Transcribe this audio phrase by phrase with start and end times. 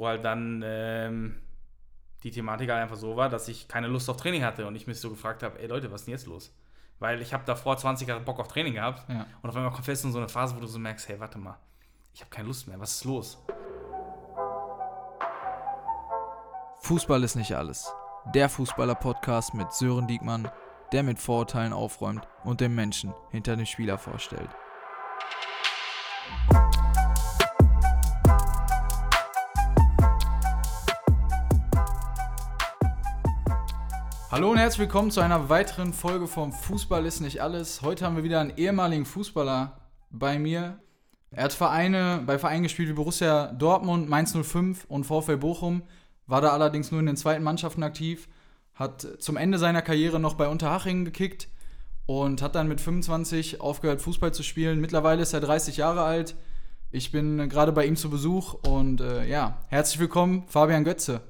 [0.00, 1.42] wo halt dann ähm,
[2.22, 4.86] die Thematik halt einfach so war, dass ich keine Lust auf Training hatte und ich
[4.86, 6.56] mich so gefragt habe, ey Leute, was ist denn jetzt los?
[6.98, 9.26] Weil ich habe davor 20 Jahre Bock auf Training gehabt Ja.
[9.42, 11.38] und auf einmal kommt fest in so eine Phase, wo du so merkst, hey, warte
[11.38, 11.58] mal,
[12.14, 13.44] ich habe keine Lust mehr, was ist los?
[16.78, 17.92] Fußball ist nicht alles.
[18.34, 20.50] Der Fußballer-Podcast mit Sören Diekmann,
[20.92, 24.48] der mit Vorurteilen aufräumt und den Menschen hinter dem Spieler vorstellt.
[34.32, 37.82] Hallo und herzlich willkommen zu einer weiteren Folge vom Fußball ist nicht alles.
[37.82, 39.76] Heute haben wir wieder einen ehemaligen Fußballer
[40.08, 40.78] bei mir.
[41.32, 45.82] Er hat Vereine, bei Vereinen gespielt wie Borussia Dortmund, Mainz 05 und VfL Bochum,
[46.28, 48.28] war da allerdings nur in den zweiten Mannschaften aktiv,
[48.72, 51.48] hat zum Ende seiner Karriere noch bei Unterhaching gekickt
[52.06, 54.80] und hat dann mit 25 aufgehört, Fußball zu spielen.
[54.80, 56.36] Mittlerweile ist er 30 Jahre alt.
[56.92, 61.20] Ich bin gerade bei ihm zu Besuch und äh, ja, herzlich willkommen, Fabian Götze.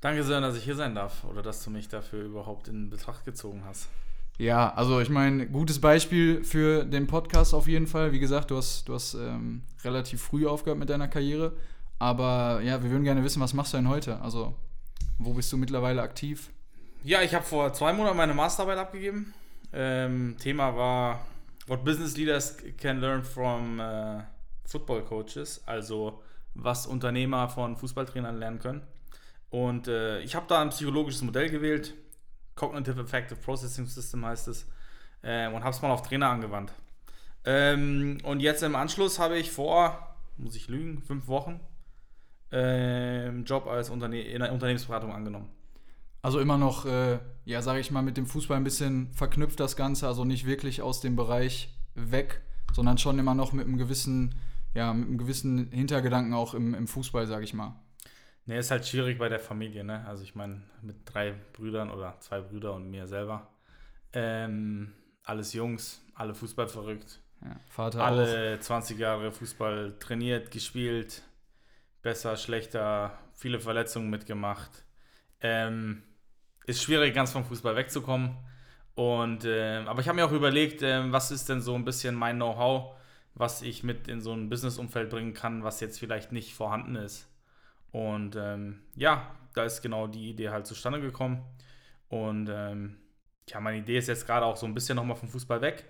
[0.00, 3.24] Danke sehr, dass ich hier sein darf oder dass du mich dafür überhaupt in Betracht
[3.24, 3.88] gezogen hast.
[4.38, 8.12] Ja, also ich meine, gutes Beispiel für den Podcast auf jeden Fall.
[8.12, 11.52] Wie gesagt, du hast, du hast ähm, relativ früh aufgehört mit deiner Karriere.
[11.98, 14.18] Aber ja, wir würden gerne wissen, was machst du denn heute?
[14.22, 14.54] Also,
[15.18, 16.48] wo bist du mittlerweile aktiv?
[17.04, 19.34] Ja, ich habe vor zwei Monaten meine Masterarbeit abgegeben.
[19.74, 21.20] Ähm, Thema war
[21.66, 24.22] What Business Leaders can learn from äh,
[24.64, 26.22] Football Coaches, also
[26.54, 28.82] was Unternehmer von Fußballtrainern lernen können.
[29.50, 31.94] Und äh, ich habe da ein psychologisches Modell gewählt,
[32.54, 34.66] Cognitive Effective Processing System heißt es,
[35.22, 36.72] äh, und habe es mal auf Trainer angewandt.
[37.44, 41.60] Ähm, und jetzt im Anschluss habe ich vor, muss ich lügen, fünf Wochen
[42.52, 45.48] ähm, Job als Unterne in der Unternehmensberatung angenommen.
[46.22, 49.74] Also immer noch, äh, ja, sage ich mal, mit dem Fußball ein bisschen verknüpft das
[49.74, 52.42] Ganze, also nicht wirklich aus dem Bereich weg,
[52.72, 54.34] sondern schon immer noch mit einem gewissen,
[54.74, 57.74] ja, mit einem gewissen Hintergedanken auch im, im Fußball, sage ich mal.
[58.50, 60.04] Ne, ist halt schwierig bei der Familie, ne?
[60.08, 63.46] Also ich meine, mit drei Brüdern oder zwei Brüder und mir selber.
[64.12, 64.92] Ähm,
[65.22, 67.20] alles Jungs, alle Fußball verrückt.
[67.42, 68.06] Ja, Vater auch.
[68.06, 71.22] Alle 20 Jahre Fußball trainiert, gespielt,
[72.02, 74.84] besser, schlechter, viele Verletzungen mitgemacht.
[75.40, 76.02] Ähm,
[76.66, 78.36] ist schwierig, ganz vom Fußball wegzukommen.
[78.96, 82.16] Und, ähm, aber ich habe mir auch überlegt, ähm, was ist denn so ein bisschen
[82.16, 82.96] mein Know-how,
[83.34, 87.29] was ich mit in so ein Business-Umfeld bringen kann, was jetzt vielleicht nicht vorhanden ist.
[87.92, 91.42] Und ähm, ja, da ist genau die Idee halt zustande gekommen.
[92.08, 92.96] Und ähm,
[93.48, 95.84] ja, meine Idee ist jetzt gerade auch so ein bisschen nochmal vom Fußball weg,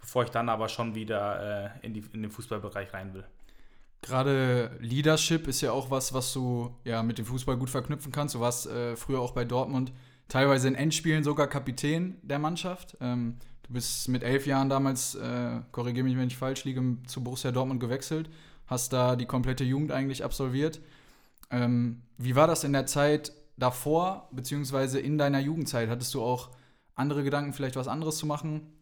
[0.00, 3.24] bevor ich dann aber schon wieder äh, in, die, in den Fußballbereich rein will.
[4.02, 8.34] Gerade Leadership ist ja auch was, was du ja mit dem Fußball gut verknüpfen kannst.
[8.34, 9.92] Du warst äh, früher auch bei Dortmund
[10.28, 12.96] teilweise in Endspielen sogar Kapitän der Mannschaft.
[13.00, 17.24] Ähm, du bist mit elf Jahren damals, äh, korrigiere mich, wenn ich falsch liege, zu
[17.24, 18.28] Borussia Dortmund gewechselt,
[18.66, 20.80] hast da die komplette Jugend eigentlich absolviert.
[21.50, 25.88] Ähm, wie war das in der Zeit davor, beziehungsweise in deiner Jugendzeit?
[25.88, 26.50] Hattest du auch
[26.94, 28.72] andere Gedanken, vielleicht was anderes zu machen?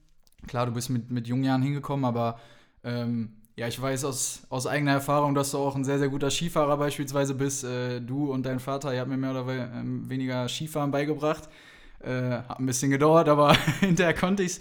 [0.47, 2.39] Klar, du bist mit, mit jungen Jahren hingekommen, aber
[2.85, 6.31] ähm, ja, ich weiß aus, aus eigener Erfahrung, dass du auch ein sehr, sehr guter
[6.31, 7.65] Skifahrer beispielsweise bist.
[7.65, 11.49] Äh, du und dein Vater, ihr habt mir mehr oder ähm, weniger Skifahren beigebracht.
[12.01, 14.61] Äh, hat ein bisschen gedauert, aber hinterher konnte ich's.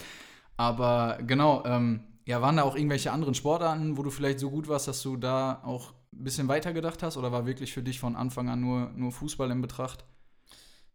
[0.57, 4.67] Aber genau, ähm, ja, waren da auch irgendwelche anderen Sportarten, wo du vielleicht so gut
[4.67, 7.17] warst, dass du da auch ein bisschen weiter gedacht hast?
[7.17, 10.05] Oder war wirklich für dich von Anfang an nur, nur Fußball in Betracht?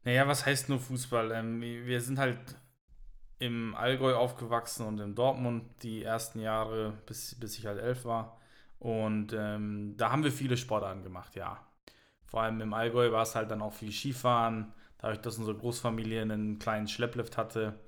[0.04, 1.32] Naja, was heißt nur Fußball?
[1.32, 2.38] Ähm, wir sind halt
[3.38, 8.38] im Allgäu aufgewachsen und in Dortmund die ersten Jahre, bis, bis ich halt elf war.
[8.78, 11.60] Und ähm, da haben wir viele Sportarten gemacht, ja.
[12.24, 14.72] Vor allem im Allgäu war es halt dann auch viel Skifahren.
[14.98, 17.78] Dadurch, dass unsere Großfamilie einen kleinen Schlepplift hatte,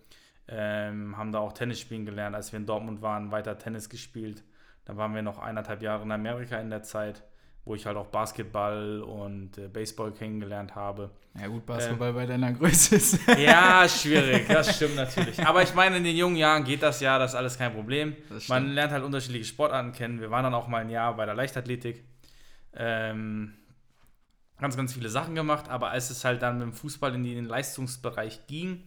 [0.46, 2.36] ähm, haben da auch Tennis spielen gelernt.
[2.36, 4.44] Als wir in Dortmund waren, weiter Tennis gespielt.
[4.88, 7.22] Dann waren wir noch eineinhalb Jahre in Amerika in der Zeit,
[7.66, 11.10] wo ich halt auch Basketball und äh, Baseball kennengelernt habe.
[11.38, 13.20] Ja gut, Basketball ähm, bei deiner Größe ist.
[13.38, 15.46] Ja, schwierig, das stimmt natürlich.
[15.46, 18.16] Aber ich meine, in den jungen Jahren geht das ja, das ist alles kein Problem.
[18.48, 20.22] Man lernt halt unterschiedliche Sportarten kennen.
[20.22, 22.02] Wir waren dann auch mal ein Jahr bei der Leichtathletik.
[22.74, 23.52] Ähm,
[24.58, 27.44] ganz, ganz viele Sachen gemacht, aber als es halt dann mit dem Fußball in den
[27.44, 28.84] Leistungsbereich ging,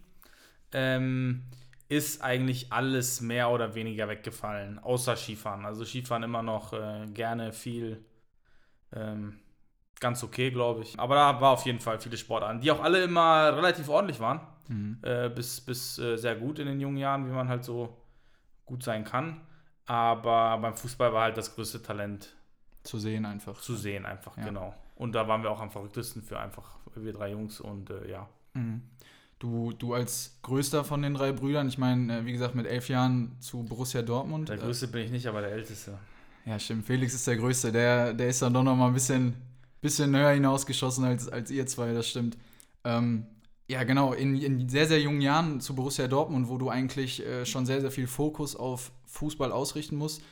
[0.72, 1.44] ähm,
[1.92, 5.66] ist eigentlich alles mehr oder weniger weggefallen, außer Skifahren.
[5.66, 8.02] Also Skifahren immer noch äh, gerne viel,
[8.94, 9.40] ähm,
[10.00, 10.98] ganz okay, glaube ich.
[10.98, 14.40] Aber da war auf jeden Fall viele Sportarten, die auch alle immer relativ ordentlich waren,
[14.68, 15.00] mhm.
[15.02, 17.94] äh, bis, bis äh, sehr gut in den jungen Jahren, wie man halt so
[18.64, 19.42] gut sein kann.
[19.84, 22.34] Aber beim Fußball war halt das größte Talent.
[22.84, 23.60] Zu sehen einfach.
[23.60, 24.44] Zu sehen einfach, ja.
[24.44, 24.74] genau.
[24.96, 28.28] Und da waren wir auch am verrücktesten für einfach, wir drei Jungs und äh, ja.
[28.54, 28.82] Mhm.
[29.42, 33.32] Du, du als größter von den drei Brüdern, ich meine, wie gesagt, mit elf Jahren
[33.40, 34.48] zu Borussia Dortmund.
[34.48, 35.98] Der größte bin ich nicht, aber der älteste.
[36.46, 36.86] Ja, stimmt.
[36.86, 37.72] Felix ist der größte.
[37.72, 39.34] Der, der ist dann doch noch mal ein bisschen,
[39.80, 42.38] bisschen höher hinausgeschossen als, als ihr zwei, das stimmt.
[42.84, 43.26] Ähm,
[43.66, 47.44] ja, genau, in, in sehr, sehr jungen Jahren zu Borussia Dortmund, wo du eigentlich äh,
[47.44, 50.22] schon sehr, sehr viel Fokus auf Fußball ausrichten musst.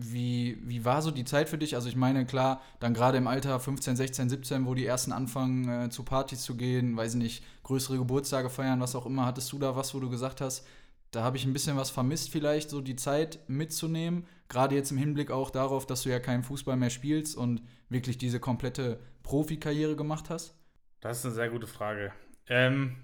[0.00, 1.74] Wie, wie war so die Zeit für dich?
[1.74, 5.68] Also ich meine, klar, dann gerade im Alter 15, 16, 17, wo die ersten anfangen,
[5.68, 9.50] äh, zu Partys zu gehen, weiß ich nicht, größere Geburtstage feiern, was auch immer, hattest
[9.52, 10.64] du da was, wo du gesagt hast,
[11.10, 14.26] da habe ich ein bisschen was vermisst, vielleicht so die Zeit mitzunehmen.
[14.48, 18.18] Gerade jetzt im Hinblick auch darauf, dass du ja keinen Fußball mehr spielst und wirklich
[18.18, 20.54] diese komplette Profikarriere gemacht hast?
[21.00, 22.12] Das ist eine sehr gute Frage.
[22.46, 22.96] Ähm,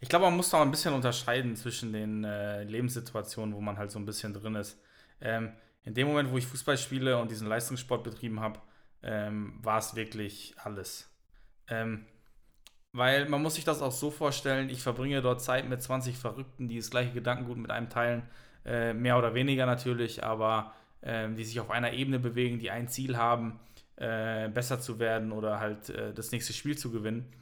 [0.00, 3.90] ich glaube, man muss da ein bisschen unterscheiden zwischen den äh, Lebenssituationen, wo man halt
[3.90, 4.78] so ein bisschen drin ist.
[5.20, 5.52] Ähm,
[5.86, 8.60] in dem Moment, wo ich Fußball spiele und diesen Leistungssport betrieben habe,
[9.02, 11.08] ähm, war es wirklich alles.
[11.68, 12.04] Ähm,
[12.92, 16.68] weil man muss sich das auch so vorstellen, ich verbringe dort Zeit mit 20 Verrückten,
[16.68, 18.22] die das gleiche Gedankengut mit einem teilen,
[18.64, 22.88] äh, mehr oder weniger natürlich, aber äh, die sich auf einer Ebene bewegen, die ein
[22.88, 23.60] Ziel haben,
[23.94, 27.32] äh, besser zu werden oder halt äh, das nächste Spiel zu gewinnen.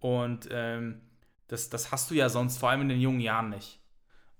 [0.00, 1.02] Und ähm,
[1.46, 3.78] das, das hast du ja sonst, vor allem in den jungen Jahren nicht.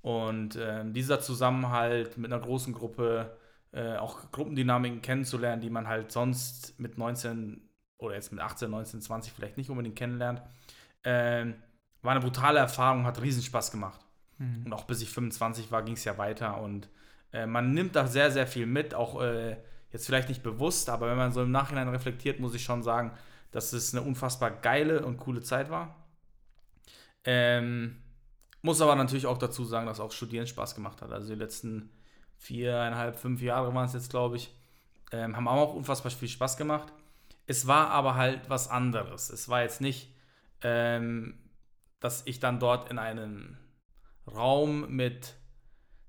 [0.01, 3.37] Und ähm, dieser Zusammenhalt mit einer großen Gruppe,
[3.73, 9.01] äh, auch Gruppendynamiken kennenzulernen, die man halt sonst mit 19 oder jetzt mit 18, 19,
[9.01, 10.43] 20 vielleicht nicht unbedingt kennenlernt,
[11.05, 11.55] ähm,
[12.03, 14.01] war eine brutale Erfahrung, hat riesen Spaß gemacht.
[14.39, 14.67] Mhm.
[14.67, 16.61] Und auch bis ich 25 war, ging es ja weiter.
[16.61, 16.89] Und
[17.33, 19.57] äh, man nimmt da sehr, sehr viel mit, auch äh,
[19.91, 23.13] jetzt vielleicht nicht bewusst, aber wenn man so im Nachhinein reflektiert, muss ich schon sagen,
[23.53, 25.95] dass es eine unfassbar geile und coole Zeit war.
[27.25, 28.03] Ähm,
[28.63, 31.13] muss aber natürlich auch dazu sagen, dass auch Studieren Spaß gemacht hat.
[31.13, 31.91] Also die letzten
[32.43, 34.55] viereinhalb, fünf Jahre waren es jetzt, glaube ich,
[35.13, 36.93] ähm, haben auch unfassbar viel Spaß gemacht.
[37.47, 39.31] Es war aber halt was anderes.
[39.31, 40.13] Es war jetzt nicht
[40.63, 41.35] ähm,
[42.01, 43.57] dass ich dann dort in einem
[44.27, 45.35] Raum mit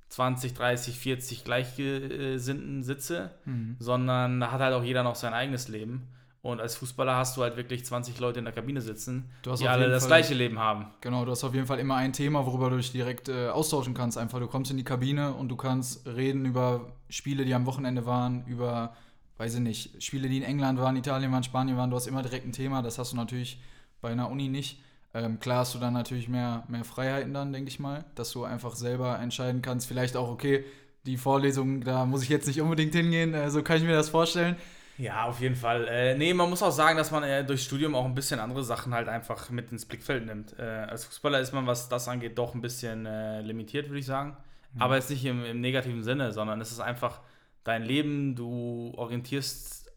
[0.10, 3.78] 20, 30, 40 Gleichgesinnten sitze, mhm.
[3.80, 6.10] sondern da hat halt auch jeder noch sein eigenes Leben.
[6.44, 9.88] Und als Fußballer hast du halt wirklich 20 Leute in der Kabine sitzen, die alle
[9.88, 10.88] das Fall, gleiche Leben haben.
[11.00, 13.94] Genau, du hast auf jeden Fall immer ein Thema, worüber du dich direkt äh, austauschen
[13.94, 14.18] kannst.
[14.18, 18.06] Einfach, du kommst in die Kabine und du kannst reden über Spiele, die am Wochenende
[18.06, 18.94] waren, über,
[19.38, 21.90] weiß ich nicht, Spiele, die in England waren, Italien waren, Spanien waren.
[21.90, 22.82] Du hast immer direkt ein Thema.
[22.82, 23.62] Das hast du natürlich
[24.02, 24.82] bei einer Uni nicht.
[25.14, 28.44] Ähm, klar hast du dann natürlich mehr, mehr Freiheiten dann, denke ich mal, dass du
[28.44, 29.88] einfach selber entscheiden kannst.
[29.88, 30.66] Vielleicht auch, okay,
[31.06, 34.10] die Vorlesung, da muss ich jetzt nicht unbedingt hingehen, äh, so kann ich mir das
[34.10, 34.58] vorstellen.
[34.98, 35.88] Ja, auf jeden Fall.
[35.88, 38.64] Äh, nee, man muss auch sagen, dass man äh, durch Studium auch ein bisschen andere
[38.64, 40.58] Sachen halt einfach mit ins Blickfeld nimmt.
[40.60, 44.06] Äh, als Fußballer ist man, was das angeht, doch ein bisschen äh, limitiert, würde ich
[44.06, 44.38] sagen.
[44.74, 44.82] Mhm.
[44.82, 47.22] Aber jetzt nicht im, im negativen Sinne, sondern es ist einfach
[47.64, 49.92] dein Leben, du orientierst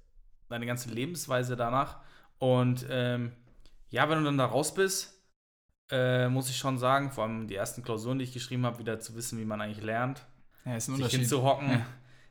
[0.49, 1.99] deine ganze Lebensweise danach.
[2.39, 3.33] Und ähm,
[3.91, 5.23] ja, wenn du dann da raus bist,
[5.91, 8.99] äh, muss ich schon sagen, vor allem die ersten Klausuren, die ich geschrieben habe, wieder
[8.99, 10.25] zu wissen, wie man eigentlich lernt.
[10.65, 11.21] Ja, ist ein sich Unterschied.
[11.21, 11.71] hinzuhocken.
[11.71, 11.87] Ja.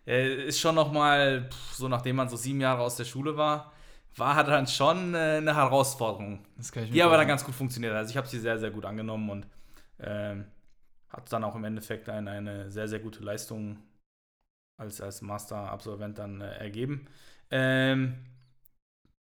[0.08, 3.74] Äh, ist schon nochmal, so nachdem man so sieben Jahre aus der Schule war,
[4.16, 6.46] war dann schon äh, eine Herausforderung.
[6.94, 7.94] die aber dann ganz gut funktioniert.
[7.94, 9.48] Also ich habe sie sehr, sehr gut angenommen und
[10.00, 10.46] ähm,
[11.10, 13.78] hat dann auch im Endeffekt eine, eine sehr, sehr gute Leistung
[14.78, 17.08] als, als Master-Absolvent dann äh, ergeben.
[17.52, 18.16] Ähm,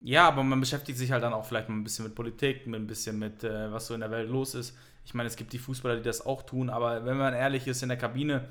[0.01, 2.81] ja, aber man beschäftigt sich halt dann auch vielleicht mal ein bisschen mit Politik, mit
[2.81, 4.77] ein bisschen mit, äh, was so in der Welt los ist.
[5.05, 7.83] Ich meine, es gibt die Fußballer, die das auch tun, aber wenn man ehrlich ist,
[7.83, 8.49] in der Kabine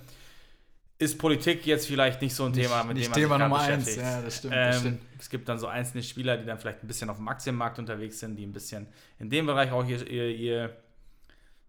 [0.97, 3.74] ist Politik jetzt vielleicht nicht so ein Thema, mit nicht dem man Thema sich Nummer.
[3.74, 3.95] Eins.
[3.95, 5.01] Ja, das stimmt, ähm, das stimmt.
[5.19, 8.19] Es gibt dann so einzelne Spieler, die dann vielleicht ein bisschen auf dem Aktienmarkt unterwegs
[8.19, 8.87] sind, die ein bisschen
[9.19, 10.78] in dem Bereich auch ihr, ihr, ihr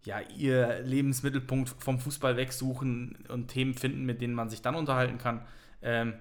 [0.03, 5.17] ja, ihr Lebensmittelpunkt vom Fußball wegsuchen und Themen finden, mit denen man sich dann unterhalten
[5.17, 5.45] kann.
[5.81, 6.13] Ähm,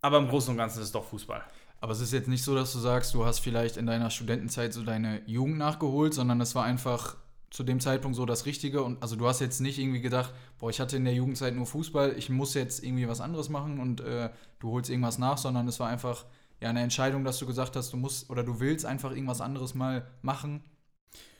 [0.00, 1.42] aber im Großen und Ganzen ist es doch Fußball.
[1.80, 4.72] Aber es ist jetzt nicht so, dass du sagst, du hast vielleicht in deiner Studentenzeit
[4.72, 7.16] so deine Jugend nachgeholt, sondern es war einfach
[7.50, 8.82] zu dem Zeitpunkt so das Richtige.
[8.82, 11.66] Und also du hast jetzt nicht irgendwie gedacht, boah, ich hatte in der Jugendzeit nur
[11.66, 15.66] Fußball, ich muss jetzt irgendwie was anderes machen und äh, du holst irgendwas nach, sondern
[15.68, 16.24] es war einfach
[16.60, 19.74] ja eine Entscheidung, dass du gesagt hast, du musst oder du willst einfach irgendwas anderes
[19.74, 20.62] mal machen.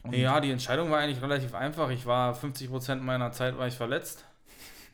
[0.03, 1.91] Und ja, die Entscheidung war eigentlich relativ einfach.
[1.91, 4.25] Ich war 50% meiner Zeit war ich verletzt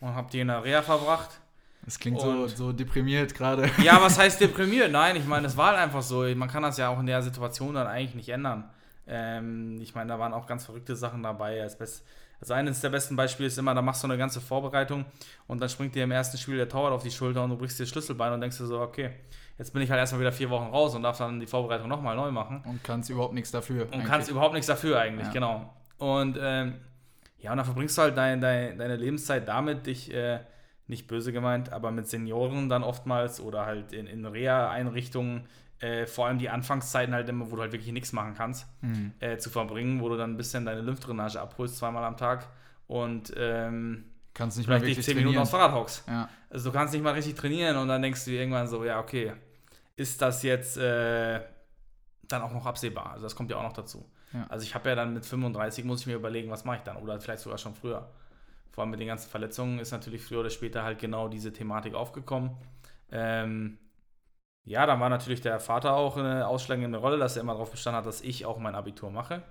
[0.00, 1.40] und habe die in der Reha verbracht.
[1.84, 3.70] Das klingt so, so deprimiert gerade.
[3.82, 4.90] Ja, was heißt deprimiert?
[4.90, 6.22] Nein, ich meine, es war halt einfach so.
[6.34, 8.70] Man kann das ja auch in der Situation dann eigentlich nicht ändern.
[9.06, 11.62] Ähm, ich meine, da waren auch ganz verrückte Sachen dabei.
[11.62, 15.04] Also eines der besten Beispiele ist immer, da machst du eine ganze Vorbereitung
[15.46, 17.78] und dann springt dir im ersten Spiel der Torwart auf die Schulter und du brichst
[17.78, 19.10] dir das Schlüsselbein und denkst dir so, okay,
[19.58, 22.16] jetzt bin ich halt erstmal wieder vier Wochen raus und darf dann die Vorbereitung nochmal
[22.16, 22.62] neu machen.
[22.66, 23.84] Und kannst überhaupt nichts dafür.
[23.84, 24.06] Und eigentlich.
[24.06, 25.32] kannst überhaupt nichts dafür eigentlich, ja.
[25.32, 25.74] genau.
[25.98, 26.74] Und ähm,
[27.38, 30.40] ja, und dann verbringst du halt dein, dein, deine Lebenszeit damit, dich äh,
[30.86, 35.46] nicht böse gemeint, aber mit Senioren dann oftmals oder halt in, in Reha-Einrichtungen,
[35.80, 39.12] äh, vor allem die Anfangszeiten halt immer, wo du halt wirklich nichts machen kannst, mhm.
[39.20, 42.46] äh, zu verbringen, wo du dann ein bisschen deine Lymphdrainage abholst, zweimal am Tag
[42.86, 44.04] und ähm,
[44.34, 46.04] kannst nicht mal wirklich zehn Minuten aufs Fahrrad hockst.
[46.08, 46.28] Ja.
[46.50, 49.32] Also du kannst nicht mal richtig trainieren und dann denkst du irgendwann so, ja, okay,
[49.96, 51.40] ist das jetzt äh,
[52.28, 53.12] dann auch noch absehbar.
[53.12, 54.08] Also das kommt ja auch noch dazu.
[54.32, 54.46] Ja.
[54.48, 56.96] Also ich habe ja dann mit 35, muss ich mir überlegen, was mache ich dann?
[56.96, 58.10] Oder vielleicht sogar schon früher.
[58.70, 61.94] Vor allem mit den ganzen Verletzungen ist natürlich früher oder später halt genau diese Thematik
[61.94, 62.50] aufgekommen.
[63.12, 63.78] Ähm,
[64.64, 67.98] ja, dann war natürlich der Vater auch eine ausschlaggebende Rolle, dass er immer darauf bestanden
[67.98, 69.42] hat, dass ich auch mein Abitur mache.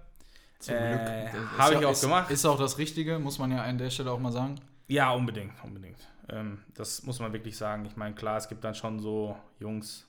[0.60, 1.58] Zum äh, Glück.
[1.58, 2.32] Habe ich auch ist, gemacht.
[2.32, 4.56] Ist auch das Richtige, muss man ja an der Stelle auch mal sagen.
[4.88, 6.00] Ja, unbedingt, unbedingt.
[6.30, 7.86] Ähm, das muss man wirklich sagen.
[7.86, 10.08] Ich meine, klar, es gibt dann schon so Jungs.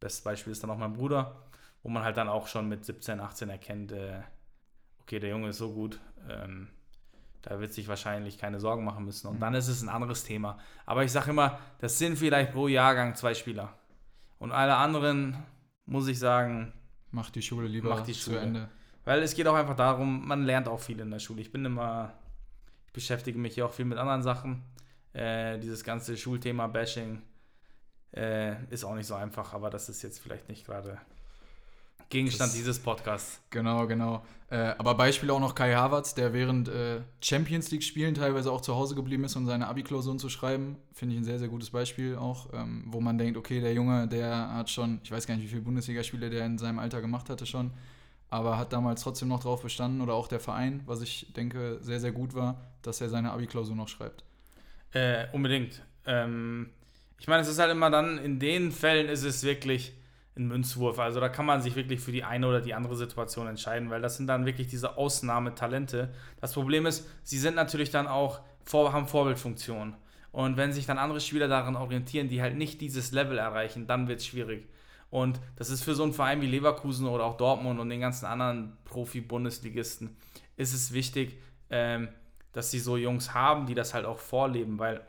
[0.00, 1.36] Bestes Beispiel ist dann auch mein Bruder,
[1.82, 4.22] wo man halt dann auch schon mit 17, 18 erkennt, äh,
[5.02, 6.68] okay, der Junge ist so gut, ähm,
[7.42, 9.28] da wird sich wahrscheinlich keine Sorgen machen müssen.
[9.28, 9.40] Und mhm.
[9.40, 10.58] dann ist es ein anderes Thema.
[10.86, 13.74] Aber ich sage immer, das sind vielleicht pro Jahrgang zwei Spieler.
[14.40, 15.36] Und alle anderen,
[15.84, 16.72] muss ich sagen,
[17.10, 18.38] macht die Schule lieber macht die Schule.
[18.38, 18.68] zu Ende.
[19.04, 21.42] Weil es geht auch einfach darum, man lernt auch viel in der Schule.
[21.42, 22.14] Ich bin immer,
[22.86, 24.62] ich beschäftige mich ja auch viel mit anderen Sachen.
[25.12, 27.20] Äh, dieses ganze Schulthema Bashing
[28.16, 30.98] äh, ist auch nicht so einfach, aber das ist jetzt vielleicht nicht gerade
[32.10, 33.40] Gegenstand das, dieses Podcasts.
[33.50, 34.24] Genau, genau.
[34.50, 38.74] Äh, aber Beispiel auch noch Kai Havertz, der während äh, Champions League-Spielen teilweise auch zu
[38.74, 40.76] Hause geblieben ist, um seine Abi-Klausuren zu schreiben.
[40.92, 44.08] Finde ich ein sehr, sehr gutes Beispiel auch, ähm, wo man denkt, okay, der Junge,
[44.08, 47.30] der hat schon, ich weiß gar nicht, wie viele Bundesligaspiele der in seinem Alter gemacht
[47.30, 47.70] hatte schon,
[48.28, 52.00] aber hat damals trotzdem noch drauf bestanden oder auch der Verein, was ich denke sehr,
[52.00, 54.24] sehr gut war, dass er seine Abi-Klausur noch schreibt.
[54.92, 55.80] Äh, unbedingt.
[56.06, 56.70] Ähm,
[57.20, 59.92] ich meine, es ist halt immer dann, in den Fällen ist es wirklich
[60.36, 60.98] ein Münzwurf.
[60.98, 64.00] Also da kann man sich wirklich für die eine oder die andere Situation entscheiden, weil
[64.00, 66.12] das sind dann wirklich diese Ausnahmetalente.
[66.40, 68.40] Das Problem ist, sie sind natürlich dann auch,
[68.72, 69.96] haben Vorbildfunktion.
[70.32, 74.06] Und wenn sich dann andere Spieler daran orientieren, die halt nicht dieses Level erreichen, dann
[74.06, 74.68] wird es schwierig.
[75.10, 78.26] Und das ist für so einen Verein wie Leverkusen oder auch Dortmund und den ganzen
[78.26, 80.16] anderen Profi-Bundesligisten,
[80.56, 82.08] ist es wichtig, ähm,
[82.52, 85.00] dass sie so Jungs haben, die das halt auch vorleben, weil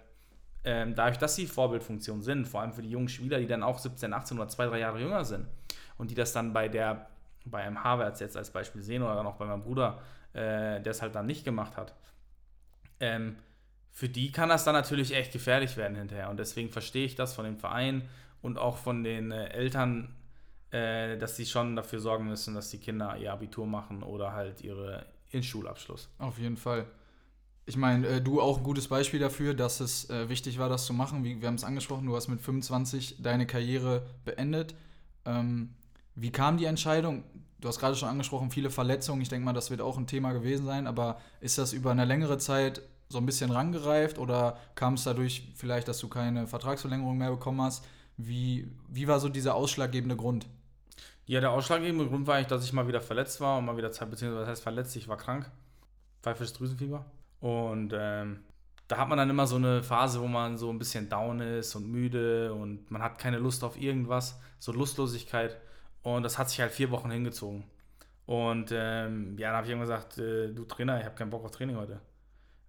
[0.64, 3.80] ähm, dadurch, dass sie Vorbildfunktion sind, vor allem für die jungen Spieler, die dann auch
[3.80, 5.48] 17, 18 oder 2, 3 Jahre jünger sind
[5.98, 7.08] und die das dann bei der,
[7.46, 10.02] bei einem Havertz jetzt als Beispiel sehen oder dann auch bei meinem Bruder,
[10.34, 11.96] äh, der es halt dann nicht gemacht hat,
[13.00, 13.38] ähm,
[13.92, 16.30] für die kann das dann natürlich echt gefährlich werden hinterher.
[16.30, 18.08] Und deswegen verstehe ich das von dem Verein
[18.42, 20.16] und auch von den äh, Eltern,
[20.72, 24.62] äh, dass sie schon dafür sorgen müssen, dass die Kinder ihr Abitur machen oder halt
[24.62, 26.10] ihre, ihren Schulabschluss.
[26.20, 26.86] Auf jeden Fall
[27.66, 30.86] ich meine, äh, du auch ein gutes Beispiel dafür, dass es äh, wichtig war, das
[30.86, 31.24] zu machen.
[31.24, 34.76] Wie, wir haben es angesprochen, du hast mit 25 deine Karriere beendet.
[35.26, 35.74] Ähm,
[36.16, 37.24] wie kam die Entscheidung?
[37.60, 39.22] Du hast gerade schon angesprochen, viele Verletzungen.
[39.22, 40.88] Ich denke mal, das wird auch ein Thema gewesen sein.
[40.88, 45.50] Aber ist das über eine längere Zeit so ein bisschen rangereift oder kam es dadurch
[45.56, 47.86] vielleicht, dass du keine Vertragsverlängerung mehr bekommen hast?
[48.18, 50.48] Wie, wie war so dieser ausschlaggebende Grund?
[51.26, 53.92] Ja, der ausschlaggebende Grund war eigentlich, dass ich mal wieder verletzt war und mal wieder
[53.92, 55.50] Zeit, beziehungsweise was heißt verletzt, ich war krank.
[56.22, 57.06] Pfeifisches Drüsenfieber.
[57.42, 58.44] Und ähm,
[58.88, 61.76] da hat man dann immer so eine Phase, wo man so ein bisschen down ist
[61.76, 65.58] und müde und man hat keine Lust auf irgendwas, so Lustlosigkeit.
[66.04, 67.64] Und das hat sich halt vier Wochen hingezogen.
[68.26, 71.44] Und ähm, ja, dann habe ich ihm gesagt, äh, du Trainer, ich habe keinen Bock
[71.44, 72.00] auf Training heute.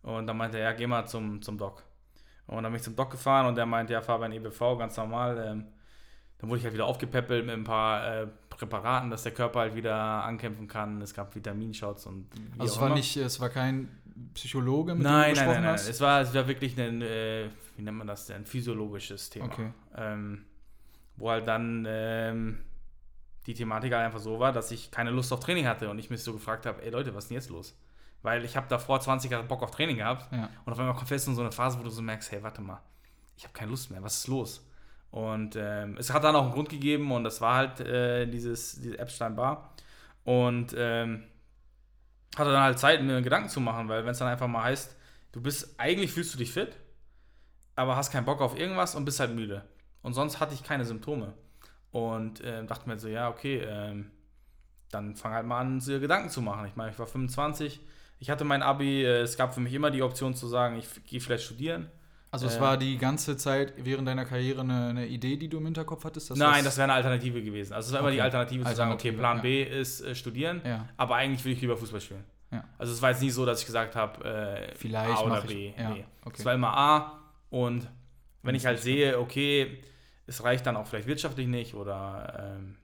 [0.02, 1.82] Und dann meinte er, ja, geh mal zum, zum Doc.
[2.46, 4.96] Und dann bin ich zum Doc gefahren und der meinte, ja, fahr bei EBV, ganz
[4.96, 5.38] normal.
[5.44, 5.66] Ähm,
[6.38, 9.76] dann wurde ich halt wieder aufgepäppelt mit ein paar äh, Präparaten, dass der Körper halt
[9.76, 11.00] wieder ankämpfen kann.
[11.00, 12.28] Es gab Vitaminshots und.
[12.58, 13.88] also es war nicht, es war kein
[14.34, 15.84] Psychologe, mit nein, dem du gesprochen nein, nein, hast?
[15.84, 19.46] Nein, es war, es war wirklich ein, äh, wie nennt man das, ein physiologisches Thema.
[19.46, 19.72] Okay.
[19.96, 20.44] Ähm,
[21.16, 22.64] wo halt dann ähm,
[23.46, 26.10] die Thematik halt einfach so war, dass ich keine Lust auf Training hatte und ich
[26.10, 27.76] mich so gefragt habe, ey Leute, was ist denn jetzt los?
[28.22, 30.48] Weil ich habe davor 20 Jahre Bock auf Training gehabt ja.
[30.64, 32.62] und auf einmal kommt fest in so eine Phase, wo du so merkst, hey, warte
[32.62, 32.80] mal,
[33.36, 34.68] ich habe keine Lust mehr, was ist los?
[35.10, 38.80] Und ähm, es hat dann auch einen Grund gegeben und das war halt äh, dieses,
[38.80, 39.74] diese Epstein Bar.
[40.24, 41.24] Und ähm,
[42.36, 44.96] hatte dann halt Zeit, mir Gedanken zu machen, weil wenn es dann einfach mal heißt,
[45.32, 46.76] du bist, eigentlich fühlst du dich fit,
[47.76, 49.64] aber hast keinen Bock auf irgendwas und bist halt müde.
[50.02, 51.34] Und sonst hatte ich keine Symptome.
[51.90, 54.10] Und äh, dachte mir so, ja, okay, ähm,
[54.90, 56.66] dann fang halt mal an, dir Gedanken zu machen.
[56.66, 57.80] Ich meine, ich war 25,
[58.18, 61.04] ich hatte mein Abi, äh, es gab für mich immer die Option zu sagen, ich
[61.04, 61.90] gehe vielleicht studieren.
[62.32, 65.58] Also es äh, war die ganze Zeit während deiner Karriere eine, eine, Idee, die du
[65.58, 66.34] im Hinterkopf hattest?
[66.34, 67.74] nein, das wäre eine Alternative gewesen.
[67.74, 68.08] Also es war okay.
[68.08, 69.42] immer die Alternative, zu sagen, okay, Plan ja.
[69.42, 70.88] B ist äh, studieren, ja.
[70.96, 72.24] aber eigentlich will ich lieber Fußball spielen.
[72.50, 72.64] Ja.
[72.78, 75.68] Also es war jetzt nicht so, dass ich gesagt habe, äh, Vielleicht A oder B.
[75.68, 76.06] Ich, nee.
[76.24, 76.36] okay.
[76.38, 77.20] Es war immer A
[77.50, 77.86] und
[78.42, 79.82] wenn ich halt sehe, okay,
[80.26, 82.76] es reicht dann auch vielleicht wirtschaftlich nicht oder ähm,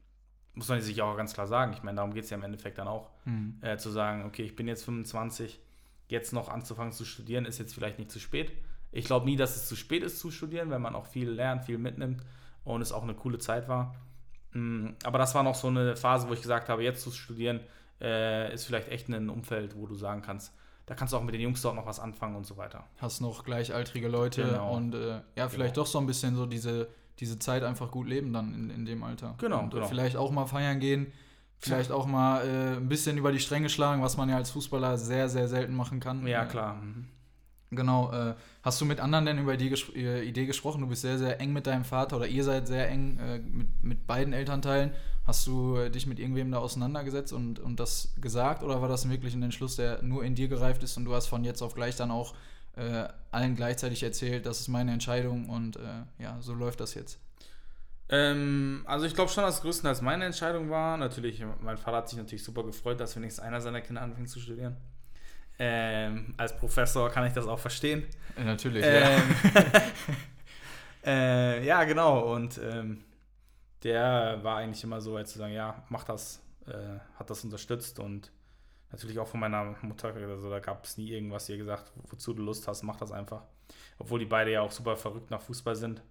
[0.52, 1.72] muss man sich auch ganz klar sagen.
[1.72, 3.56] Ich meine, darum geht es ja im Endeffekt dann auch, mhm.
[3.62, 5.58] äh, zu sagen, okay, ich bin jetzt 25,
[6.08, 8.52] jetzt noch anzufangen zu studieren, ist jetzt vielleicht nicht zu spät
[8.92, 11.64] ich glaube nie, dass es zu spät ist zu studieren, wenn man auch viel lernt,
[11.64, 12.22] viel mitnimmt
[12.64, 13.94] und es auch eine coole Zeit war.
[14.52, 17.60] Mm, aber das war noch so eine Phase, wo ich gesagt habe, jetzt zu studieren
[18.00, 20.52] äh, ist vielleicht echt ein Umfeld, wo du sagen kannst,
[20.86, 22.84] da kannst du auch mit den Jungs dort noch was anfangen und so weiter.
[22.98, 24.74] Hast noch gleichaltrige Leute genau.
[24.74, 25.84] und äh, ja, vielleicht genau.
[25.84, 29.02] doch so ein bisschen so diese, diese Zeit einfach gut leben dann in, in dem
[29.02, 29.34] Alter.
[29.38, 29.86] Genau, und genau.
[29.86, 31.12] Vielleicht auch mal feiern gehen,
[31.58, 34.96] vielleicht auch mal äh, ein bisschen über die Stränge schlagen, was man ja als Fußballer
[34.96, 36.26] sehr, sehr selten machen kann.
[36.26, 36.76] Ja, klar.
[36.76, 37.08] Mhm.
[37.70, 38.10] Genau.
[38.12, 40.80] Äh, hast du mit anderen denn über die ges äh, Idee gesprochen?
[40.80, 43.82] Du bist sehr, sehr eng mit deinem Vater oder ihr seid sehr eng äh, mit,
[43.82, 44.92] mit beiden Elternteilen.
[45.26, 49.08] Hast du äh, dich mit irgendwem da auseinandergesetzt und, und das gesagt oder war das
[49.10, 51.74] wirklich ein Entschluss, der nur in dir gereift ist und du hast von jetzt auf
[51.74, 52.34] gleich dann auch
[52.76, 57.18] äh, allen gleichzeitig erzählt, das ist meine Entscheidung und äh, ja, so läuft das jetzt?
[58.08, 60.96] Ähm, also ich glaube schon, dass größtenteils meine Entscheidung war.
[60.96, 64.40] Natürlich, mein Vater hat sich natürlich super gefreut, dass wenigstens einer seiner Kinder anfängt zu
[64.40, 64.76] studieren.
[65.58, 68.06] Ähm, als Professor kann ich das auch verstehen.
[68.36, 69.22] Natürlich, ähm,
[69.54, 69.82] ja.
[71.04, 72.34] äh, ja, genau.
[72.34, 73.04] Und ähm,
[73.82, 77.98] der war eigentlich immer so, als zu sagen, ja, mach das, äh, hat das unterstützt
[77.98, 78.30] und
[78.90, 82.42] natürlich auch von meiner Mutter, also da gab es nie irgendwas, ihr gesagt, wozu du
[82.42, 83.42] Lust hast, mach das einfach.
[83.98, 86.02] Obwohl die beide ja auch super verrückt nach Fußball sind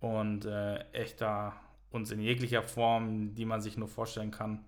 [0.00, 1.54] und äh, echt da
[1.90, 4.64] uns in jeglicher Form, die man sich nur vorstellen kann,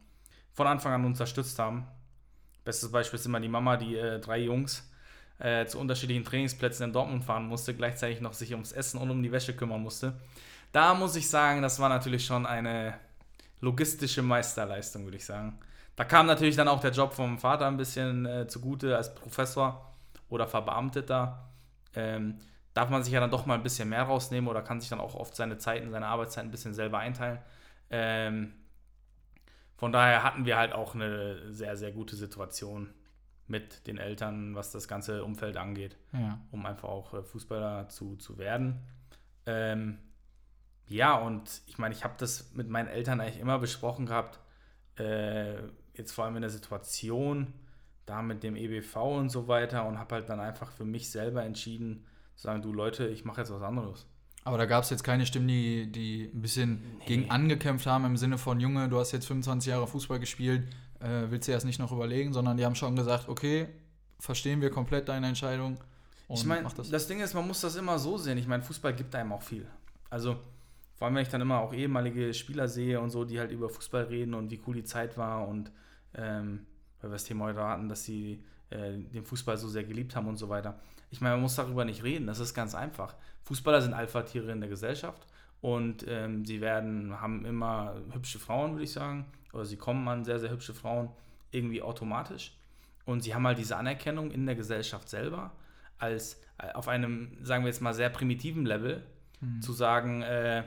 [0.52, 1.86] von Anfang an unterstützt haben.
[2.64, 4.90] Bestes Beispiel ist immer die Mama, die äh, drei Jungs
[5.38, 9.22] äh, zu unterschiedlichen Trainingsplätzen in Dortmund fahren musste, gleichzeitig noch sich ums Essen und um
[9.22, 10.14] die Wäsche kümmern musste.
[10.70, 12.94] Da muss ich sagen, das war natürlich schon eine
[13.60, 15.58] logistische Meisterleistung, würde ich sagen.
[15.96, 19.94] Da kam natürlich dann auch der Job vom Vater ein bisschen äh, zugute als Professor
[20.30, 21.50] oder Verbeamteter.
[21.94, 22.38] Ähm,
[22.72, 25.00] darf man sich ja dann doch mal ein bisschen mehr rausnehmen oder kann sich dann
[25.00, 27.38] auch oft seine Zeiten, seine Arbeitszeit ein bisschen selber einteilen.
[27.90, 28.54] Ähm,
[29.82, 32.94] von daher hatten wir halt auch eine sehr, sehr gute Situation
[33.48, 36.38] mit den Eltern, was das ganze Umfeld angeht, ja.
[36.52, 38.78] um einfach auch äh, Fußballer zu, zu werden.
[39.44, 39.98] Ähm,
[40.86, 44.38] ja, und ich meine, ich habe das mit meinen Eltern eigentlich immer besprochen gehabt,
[45.00, 45.54] äh,
[45.94, 47.52] jetzt vor allem in der Situation,
[48.06, 51.42] da mit dem EBV und so weiter und habe halt dann einfach für mich selber
[51.42, 54.06] entschieden, zu sagen, du Leute, ich mache jetzt was anderes.
[54.44, 57.04] Aber da gab es jetzt keine Stimmen, die, die ein bisschen nee.
[57.06, 60.66] gegen angekämpft haben im Sinne von, Junge, du hast jetzt 25 Jahre Fußball gespielt,
[61.00, 63.68] äh, willst du erst nicht noch überlegen, sondern die haben schon gesagt, okay,
[64.18, 65.78] verstehen wir komplett deine Entscheidung.
[66.28, 66.90] ich meine, das.
[66.90, 68.38] das Ding ist, man muss das immer so sehen.
[68.38, 69.66] Ich meine, Fußball gibt einem auch viel.
[70.10, 70.36] Also,
[70.94, 73.68] vor allem, wenn ich dann immer auch ehemalige Spieler sehe und so, die halt über
[73.68, 75.70] Fußball reden und wie cool die Zeit war und
[76.14, 76.66] ähm,
[77.00, 80.26] weil wir das Thema heute hatten, dass sie äh, den Fußball so sehr geliebt haben
[80.26, 80.78] und so weiter.
[81.10, 83.14] Ich meine, man muss darüber nicht reden, das ist ganz einfach.
[83.44, 85.26] Fußballer sind Alpha-Tiere in der Gesellschaft
[85.60, 90.24] und ähm, sie werden, haben immer hübsche Frauen, würde ich sagen, oder sie kommen an
[90.24, 91.10] sehr, sehr hübsche Frauen
[91.50, 92.56] irgendwie automatisch.
[93.04, 95.52] Und sie haben halt diese Anerkennung in der Gesellschaft selber
[95.98, 99.02] als äh, auf einem, sagen wir jetzt mal, sehr primitiven Level
[99.40, 99.60] mhm.
[99.60, 100.64] zu sagen, äh,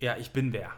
[0.00, 0.72] ja, ich bin wer.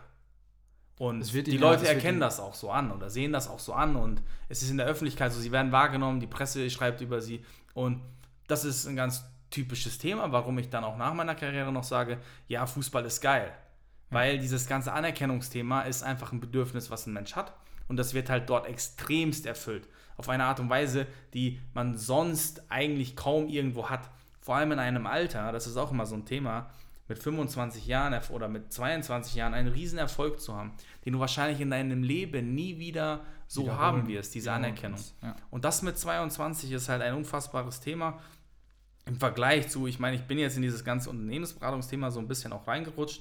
[0.96, 4.22] Und die Leute erkennen das auch so an oder sehen das auch so an und
[4.48, 8.00] es ist in der Öffentlichkeit so, sie werden wahrgenommen, die Presse schreibt über sie und
[8.46, 12.18] das ist ein ganz typisches Thema, warum ich dann auch nach meiner Karriere noch sage,
[12.46, 13.52] ja, Fußball ist geil.
[14.10, 17.52] Weil dieses ganze Anerkennungsthema ist einfach ein Bedürfnis, was ein Mensch hat
[17.88, 19.88] und das wird halt dort extremst erfüllt.
[20.16, 24.08] Auf eine Art und Weise, die man sonst eigentlich kaum irgendwo hat.
[24.40, 26.70] Vor allem in einem Alter, das ist auch immer so ein Thema,
[27.08, 30.72] mit 25 Jahren oder mit 22 Jahren einen riesen Erfolg zu haben,
[31.04, 35.00] den du wahrscheinlich in deinem Leben nie wieder so wieder haben wirst, diese Anerkennung.
[35.22, 35.36] Ja.
[35.50, 38.20] Und das mit 22 ist halt ein unfassbares Thema
[39.06, 42.52] im Vergleich zu, ich meine, ich bin jetzt in dieses ganze Unternehmensberatungsthema so ein bisschen
[42.52, 43.20] auch reingerutscht,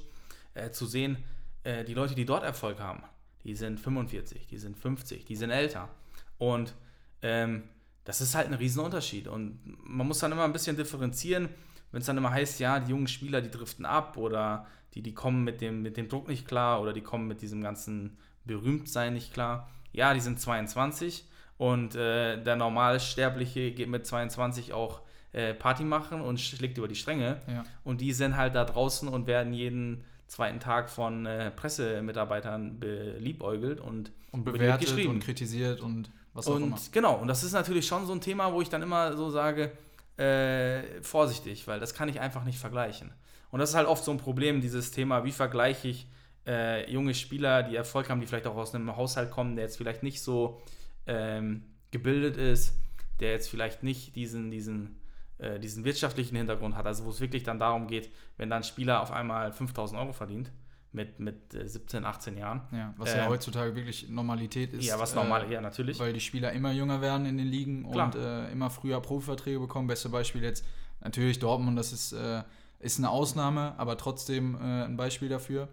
[0.54, 1.18] äh, zu sehen,
[1.64, 3.04] äh, die Leute, die dort Erfolg haben,
[3.44, 5.90] die sind 45, die sind 50, die sind älter.
[6.38, 6.74] Und
[7.22, 7.64] ähm,
[8.06, 9.28] das ist halt ein Riesenunterschied.
[9.28, 11.50] Und man muss dann immer ein bisschen differenzieren
[11.94, 15.14] wenn es dann immer heißt, ja, die jungen Spieler, die driften ab oder die, die
[15.14, 19.14] kommen mit dem, mit dem Druck nicht klar oder die kommen mit diesem ganzen Berühmtsein
[19.14, 19.70] nicht klar.
[19.94, 21.24] Ja, die sind 22
[21.58, 25.02] und äh, der Normalsterbliche geht mit 22 auch
[25.34, 27.42] äh, Party machen und schlägt über die Stränge.
[27.48, 27.64] Ja.
[27.84, 33.80] Und die sind halt da draußen und werden jeden zweiten Tag von äh, Pressemitarbeitern beliebäugelt
[33.80, 36.78] und, und bewertet und kritisiert und was auch und, immer.
[36.92, 39.72] Genau, und das ist natürlich schon so ein Thema, wo ich dann immer so sage,
[40.18, 43.12] äh, vorsichtig, weil das kann ich einfach nicht vergleichen.
[43.52, 46.08] Und das ist halt oft so ein Problem, dieses Thema, wie vergleiche ich
[46.46, 49.78] äh, junge Spieler, die Erfolg haben, die vielleicht auch aus einem Haushalt kommen, der jetzt
[49.78, 50.62] vielleicht nicht so
[51.08, 52.74] ähm, gebildet ist,
[53.20, 55.00] der jetzt vielleicht nicht diesen, diesen,
[55.38, 58.64] äh, diesen wirtschaftlichen Hintergrund hat, also wo es wirklich dann darum geht, wenn dann ein
[58.64, 60.52] Spieler auf einmal 5000 Euro verdient,
[60.94, 62.62] mit, mit 17, äh, 18 Jahren.
[62.72, 64.86] Ja, was ja ähm, heutzutage wirklich Normalität ist.
[64.86, 66.00] Ja, was normal, äh, ja, natürlich.
[66.00, 68.08] Weil die Spieler immer jünger werden in den Ligen Klar.
[68.08, 69.88] und äh, immer früher Profiverträge bekommen.
[69.88, 70.64] Beste Beispiel jetzt
[71.02, 72.44] natürlich Dortmund, das ist, äh,
[72.80, 75.68] ist eine Ausnahme, aber trotzdem äh, ein Beispiel dafür,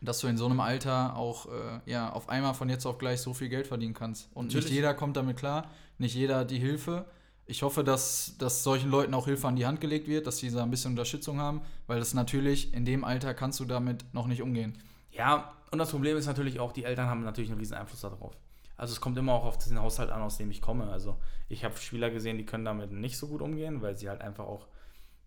[0.00, 3.20] dass du in so einem Alter auch äh, ja, auf einmal von jetzt auf gleich
[3.20, 4.28] so viel Geld verdienen kannst.
[4.34, 4.66] Und natürlich.
[4.66, 7.06] nicht jeder kommt damit klar, nicht jeder hat die Hilfe.
[7.46, 10.50] Ich hoffe, dass, dass solchen Leuten auch Hilfe an die Hand gelegt wird, dass sie
[10.50, 14.26] da ein bisschen Unterstützung haben, weil das natürlich in dem Alter kannst du damit noch
[14.26, 14.76] nicht umgehen.
[15.12, 18.36] Ja, und das Problem ist natürlich auch, die Eltern haben natürlich einen riesen Einfluss darauf.
[18.76, 20.90] Also es kommt immer auch auf den Haushalt an, aus dem ich komme.
[20.90, 24.20] Also ich habe Spieler gesehen, die können damit nicht so gut umgehen, weil sie halt
[24.20, 24.66] einfach auch,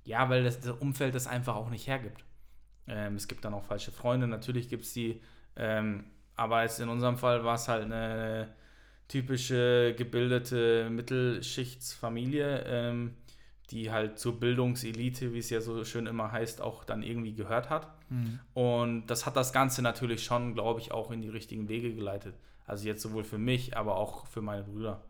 [0.04, 2.26] ja, weil das, das Umfeld das einfach auch nicht hergibt.
[2.88, 5.22] Ähm, es gibt dann auch falsche Freunde, natürlich gibt es die,
[5.56, 6.06] ähm,
[6.36, 8.54] aber in unserem Fall war es halt eine
[9.10, 13.16] typische gebildete Mittelschichtsfamilie, ähm,
[13.72, 17.70] die halt zur Bildungselite, wie es ja so schön immer heißt, auch dann irgendwie gehört
[17.70, 17.88] hat.
[18.10, 18.40] Mhm.
[18.54, 22.36] Und das hat das Ganze natürlich schon, glaube ich, auch in die richtigen Wege geleitet.
[22.66, 25.02] Also jetzt sowohl für mich, aber auch für meine Brüder.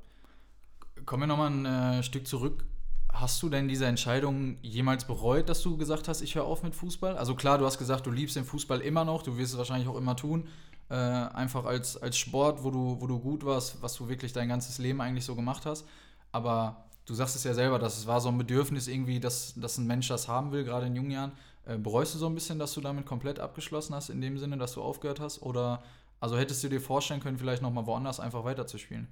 [1.05, 2.65] Kommen wir nochmal ein äh, Stück zurück.
[3.11, 6.75] Hast du denn diese Entscheidung jemals bereut, dass du gesagt hast, ich höre auf mit
[6.75, 7.17] Fußball?
[7.17, 9.89] Also klar, du hast gesagt, du liebst den Fußball immer noch, du wirst es wahrscheinlich
[9.89, 10.47] auch immer tun.
[10.89, 14.49] Äh, einfach als, als Sport, wo du, wo du gut warst, was du wirklich dein
[14.49, 15.85] ganzes Leben eigentlich so gemacht hast.
[16.31, 19.77] Aber du sagst es ja selber, dass es war so ein Bedürfnis irgendwie, dass, dass
[19.77, 21.31] ein Mensch das haben will, gerade in jungen Jahren.
[21.65, 24.57] Äh, bereust du so ein bisschen, dass du damit komplett abgeschlossen hast, in dem Sinne,
[24.57, 25.41] dass du aufgehört hast?
[25.43, 25.83] Oder
[26.19, 29.07] also hättest du dir vorstellen können, vielleicht nochmal woanders einfach weiterzuspielen?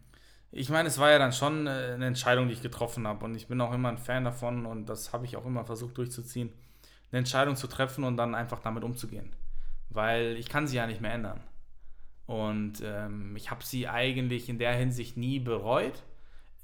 [0.51, 3.23] Ich meine, es war ja dann schon äh, eine Entscheidung, die ich getroffen habe.
[3.25, 5.97] Und ich bin auch immer ein Fan davon und das habe ich auch immer versucht
[5.97, 6.51] durchzuziehen,
[7.11, 9.35] eine Entscheidung zu treffen und dann einfach damit umzugehen.
[9.89, 11.41] Weil ich kann sie ja nicht mehr ändern.
[12.27, 16.03] Und ähm, ich habe sie eigentlich in der Hinsicht nie bereut.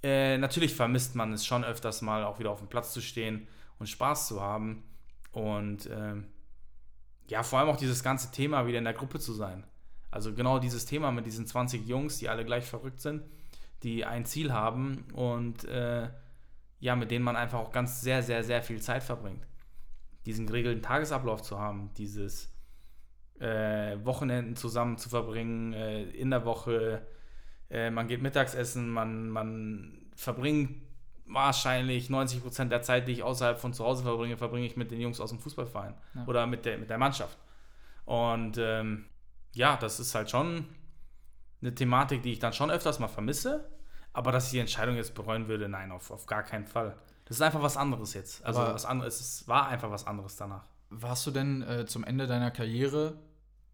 [0.03, 3.47] Äh, natürlich vermisst man es schon öfters mal, auch wieder auf dem Platz zu stehen
[3.79, 4.83] und Spaß zu haben.
[5.31, 6.27] Und ähm,
[7.27, 9.63] ja, vor allem auch dieses ganze Thema wieder in der Gruppe zu sein.
[10.11, 13.23] Also genau dieses Thema mit diesen 20 Jungs, die alle gleich verrückt sind,
[13.81, 16.09] die ein Ziel haben und äh,
[16.79, 19.47] ja, mit denen man einfach auch ganz sehr, sehr, sehr viel Zeit verbringt.
[20.25, 22.52] Diesen geregelten Tagesablauf zu haben, dieses
[23.43, 27.05] äh, Wochenenden zusammen zu verbringen, äh, in der Woche,
[27.69, 30.81] äh, man geht Mittagsessen, man, man verbringt
[31.25, 35.01] wahrscheinlich 90% der Zeit, die ich außerhalb von zu Hause verbringe, verbringe ich mit den
[35.01, 36.25] Jungs aus dem Fußballverein ja.
[36.25, 37.37] oder mit der, mit der Mannschaft.
[38.05, 39.05] Und ähm,
[39.53, 40.65] ja, das ist halt schon
[41.61, 43.69] eine Thematik, die ich dann schon öfters mal vermisse.
[44.13, 46.95] Aber dass ich die Entscheidung jetzt bereuen würde, nein, auf, auf gar keinen Fall.
[47.25, 48.45] Das ist einfach was anderes jetzt.
[48.45, 50.65] Also Aber was anderes, es war einfach was anderes danach.
[50.89, 53.17] Warst du denn äh, zum Ende deiner Karriere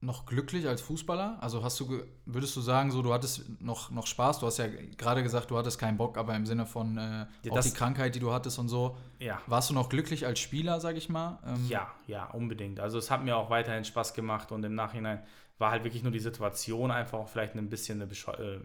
[0.01, 1.37] noch glücklich als Fußballer?
[1.41, 4.39] Also hast du, würdest du sagen, so du hattest noch, noch Spaß?
[4.39, 7.51] Du hast ja gerade gesagt, du hattest keinen Bock, aber im Sinne von äh, ja,
[7.51, 8.97] auch die Krankheit, die du hattest und so.
[9.19, 9.41] Ja.
[9.47, 11.39] Warst du noch glücklich als Spieler, sag ich mal?
[11.45, 12.79] Ähm, ja, ja, unbedingt.
[12.79, 15.21] Also es hat mir auch weiterhin Spaß gemacht und im Nachhinein
[15.57, 18.59] war halt wirklich nur die Situation einfach auch vielleicht ein bisschen eine äh,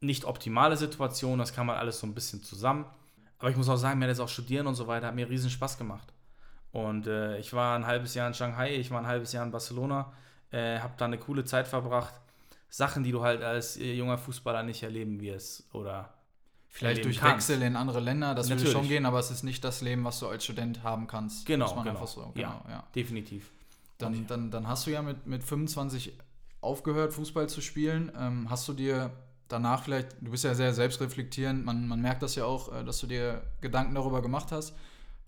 [0.00, 1.38] nicht optimale Situation.
[1.38, 2.84] Das kam halt alles so ein bisschen zusammen.
[3.38, 5.48] Aber ich muss auch sagen, mir das auch Studieren und so weiter hat mir riesen
[5.48, 6.12] Spaß gemacht.
[6.72, 9.50] Und äh, ich war ein halbes Jahr in Shanghai, ich war ein halbes Jahr in
[9.50, 10.12] Barcelona,
[10.50, 12.14] äh, habe da eine coole Zeit verbracht.
[12.70, 16.12] Sachen, die du halt als äh, junger Fußballer nicht erleben wirst oder
[16.68, 17.48] Vielleicht durch kannst.
[17.48, 18.68] Wechsel in andere Länder, das Natürlich.
[18.68, 21.46] würde schon gehen, aber es ist nicht das Leben, was du als Student haben kannst.
[21.46, 22.06] Genau, genau.
[22.06, 23.50] So, genau ja, ja, definitiv.
[23.96, 24.24] Dann, okay.
[24.28, 26.12] dann, dann hast du ja mit, mit 25
[26.60, 28.12] aufgehört, Fußball zu spielen.
[28.16, 29.10] Ähm, hast du dir
[29.48, 33.00] danach vielleicht, du bist ja sehr selbstreflektierend, man, man merkt das ja auch, äh, dass
[33.00, 34.74] du dir Gedanken darüber gemacht hast.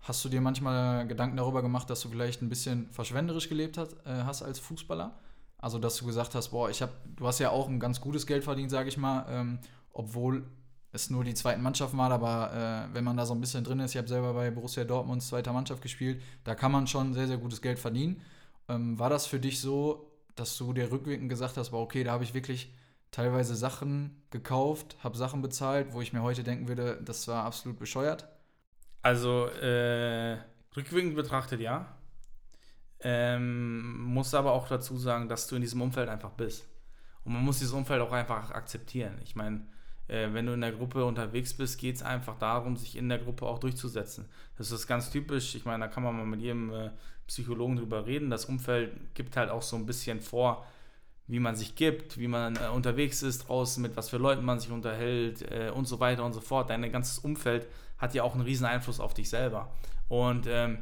[0.01, 3.93] Hast du dir manchmal Gedanken darüber gemacht, dass du vielleicht ein bisschen verschwenderisch gelebt hast,
[4.05, 5.13] äh, hast als Fußballer?
[5.59, 8.25] Also, dass du gesagt hast, boah, ich habe, du hast ja auch ein ganz gutes
[8.25, 9.59] Geld verdient, sage ich mal, ähm,
[9.93, 10.43] obwohl
[10.91, 13.79] es nur die zweiten Mannschaften war, aber äh, wenn man da so ein bisschen drin
[13.79, 17.27] ist, ich habe selber bei Borussia Dortmunds zweiter Mannschaft gespielt, da kann man schon sehr,
[17.27, 18.21] sehr gutes Geld verdienen.
[18.67, 22.11] Ähm, war das für dich so, dass du dir rückwirkend gesagt hast, boah, okay, da
[22.11, 22.73] habe ich wirklich
[23.11, 27.77] teilweise Sachen gekauft, habe Sachen bezahlt, wo ich mir heute denken würde, das war absolut
[27.77, 28.27] bescheuert?
[29.01, 30.37] Also, äh,
[30.75, 31.97] rückwirkend betrachtet ja.
[33.03, 36.67] Ähm, muss aber auch dazu sagen, dass du in diesem Umfeld einfach bist.
[37.23, 39.19] Und man muss dieses Umfeld auch einfach akzeptieren.
[39.23, 39.61] Ich meine,
[40.07, 43.19] äh, wenn du in der Gruppe unterwegs bist, geht es einfach darum, sich in der
[43.19, 44.25] Gruppe auch durchzusetzen.
[44.57, 45.55] Das ist ganz typisch.
[45.55, 46.91] Ich meine, da kann man mal mit jedem äh,
[47.27, 48.29] Psychologen drüber reden.
[48.29, 50.65] Das Umfeld gibt halt auch so ein bisschen vor,
[51.27, 54.59] wie man sich gibt, wie man äh, unterwegs ist draußen, mit was für Leuten man
[54.59, 56.69] sich unterhält äh, und so weiter und so fort.
[56.69, 57.67] Dein ganzes Umfeld
[58.01, 59.71] hat ja auch einen riesen Einfluss auf dich selber.
[60.09, 60.79] Und ähm,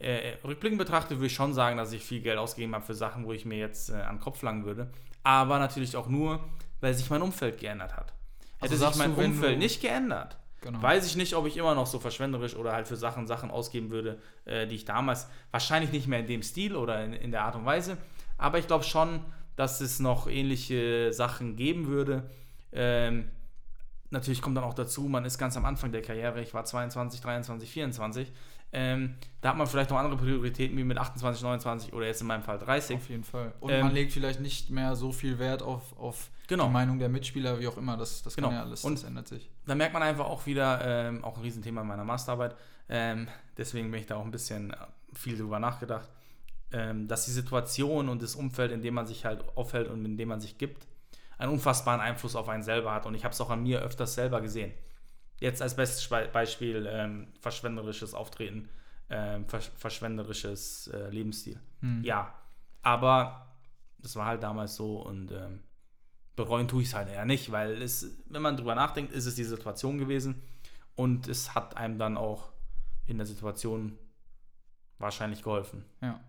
[0.00, 3.24] äh, rückblickend betrachtet würde ich schon sagen, dass ich viel Geld ausgegeben habe für Sachen,
[3.24, 4.90] wo ich mir jetzt äh, an den Kopf langen würde.
[5.22, 6.40] Aber natürlich auch nur,
[6.80, 8.12] weil sich mein Umfeld geändert hat.
[8.58, 10.82] Hätte also sich mein du, Umfeld nicht geändert, genau.
[10.82, 13.90] weiß ich nicht, ob ich immer noch so verschwenderisch oder halt für Sachen Sachen ausgeben
[13.90, 17.44] würde, äh, die ich damals wahrscheinlich nicht mehr in dem Stil oder in, in der
[17.44, 17.96] Art und Weise.
[18.36, 19.20] Aber ich glaube schon,
[19.56, 22.30] dass es noch ähnliche Sachen geben würde.
[22.72, 23.30] Ähm,
[24.10, 27.20] natürlich kommt dann auch dazu, man ist ganz am Anfang der Karriere, ich war 22,
[27.20, 28.32] 23, 24.
[28.72, 32.28] Ähm, da hat man vielleicht noch andere Prioritäten wie mit 28, 29 oder jetzt in
[32.28, 32.96] meinem Fall 30.
[32.96, 33.52] Auf jeden Fall.
[33.58, 36.66] Und ähm, man legt vielleicht nicht mehr so viel Wert auf, auf genau.
[36.66, 37.96] die Meinung der Mitspieler, wie auch immer.
[37.96, 38.48] Das, das genau.
[38.48, 39.50] kann ja alles, und das ändert sich.
[39.66, 42.54] Da merkt man einfach auch wieder, ähm, auch ein Riesenthema in meiner Masterarbeit,
[42.88, 44.76] ähm, deswegen bin ich da auch ein bisschen äh,
[45.14, 46.08] viel drüber nachgedacht,
[46.72, 50.16] ähm, dass die Situation und das Umfeld, in dem man sich halt aufhält und in
[50.16, 50.86] dem man sich gibt,
[51.40, 53.06] einen unfassbaren Einfluss auf einen selber hat.
[53.06, 54.72] Und ich habe es auch an mir öfters selber gesehen.
[55.40, 58.68] Jetzt als bestes Beispiel ähm, verschwenderisches Auftreten,
[59.08, 61.58] ähm, versch verschwenderisches äh, Lebensstil.
[61.80, 62.04] Hm.
[62.04, 62.34] Ja,
[62.82, 63.46] aber
[63.98, 65.62] das war halt damals so und ähm,
[66.36, 69.34] bereuen tue ich es halt eher nicht, weil es, wenn man drüber nachdenkt, ist es
[69.34, 70.42] die Situation gewesen
[70.94, 72.52] und es hat einem dann auch
[73.06, 73.98] in der Situation
[74.98, 75.86] wahrscheinlich geholfen.
[76.02, 76.20] Ja.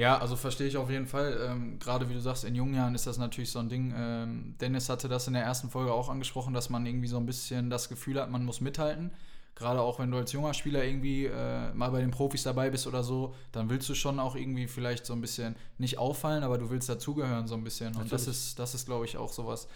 [0.00, 1.38] Ja, also verstehe ich auf jeden Fall.
[1.46, 3.92] Ähm, Gerade wie du sagst, in jungen Jahren ist das natürlich so ein Ding.
[3.94, 7.26] Ähm, Dennis hatte das in der ersten Folge auch angesprochen, dass man irgendwie so ein
[7.26, 9.10] bisschen das Gefühl hat, man muss mithalten.
[9.54, 12.86] Gerade auch wenn du als junger Spieler irgendwie äh, mal bei den Profis dabei bist
[12.86, 16.56] oder so, dann willst du schon auch irgendwie vielleicht so ein bisschen nicht auffallen, aber
[16.56, 17.88] du willst dazugehören so ein bisschen.
[17.88, 18.24] Und Natürlich.
[18.24, 19.68] das ist, das ist, glaube ich, auch sowas.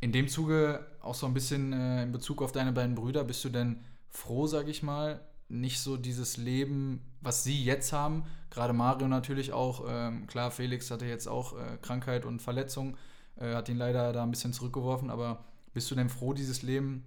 [0.00, 3.44] In dem Zuge auch so ein bisschen äh, in Bezug auf deine beiden Brüder, bist
[3.44, 8.24] du denn froh, sag ich mal, nicht so dieses Leben, was sie jetzt haben.
[8.52, 9.86] Gerade Mario natürlich auch.
[9.88, 12.98] Ähm, klar, Felix hatte jetzt auch äh, Krankheit und Verletzung,
[13.40, 15.08] äh, hat ihn leider da ein bisschen zurückgeworfen.
[15.08, 17.06] Aber bist du denn froh, dieses Leben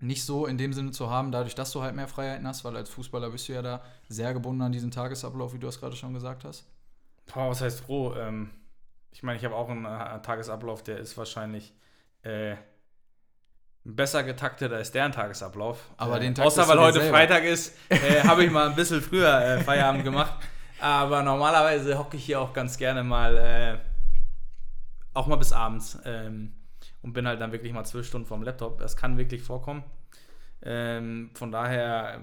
[0.00, 2.62] nicht so in dem Sinne zu haben, dadurch, dass du halt mehr Freiheiten hast?
[2.64, 5.80] Weil als Fußballer bist du ja da sehr gebunden an diesen Tagesablauf, wie du es
[5.80, 6.66] gerade schon gesagt hast.
[7.32, 8.14] Boah, was heißt froh?
[8.14, 8.50] Ähm,
[9.12, 11.72] ich meine, ich habe auch einen, äh, Tagesablauf, der ist wahrscheinlich.
[12.20, 12.56] Äh,
[13.84, 15.78] besser getaktet als deren Tagesablauf.
[15.96, 17.16] Aber den äh, Tag Außer weil heute selber.
[17.16, 20.34] Freitag ist, äh, habe ich mal ein bisschen früher äh, Feierabend gemacht.
[20.82, 23.78] Aber normalerweise hocke ich hier auch ganz gerne mal, äh,
[25.14, 25.96] auch mal bis abends.
[26.04, 26.54] Ähm,
[27.02, 28.78] und bin halt dann wirklich mal zwölf Stunden vorm Laptop.
[28.78, 29.84] Das kann wirklich vorkommen.
[30.60, 32.20] Ähm, von daher,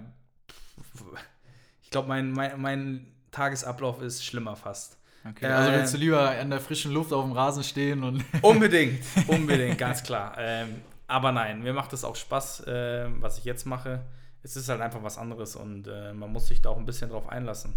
[1.82, 4.98] ich glaube, mein, mein, mein Tagesablauf ist schlimmer fast.
[5.30, 8.26] Okay, also willst du ähm, lieber an der frischen Luft auf dem Rasen stehen und.
[8.42, 10.36] unbedingt, unbedingt, ganz klar.
[10.38, 14.04] Ähm, aber nein, mir macht es auch Spaß, äh, was ich jetzt mache.
[14.44, 17.10] Es ist halt einfach was anderes und äh, man muss sich da auch ein bisschen
[17.10, 17.74] drauf einlassen.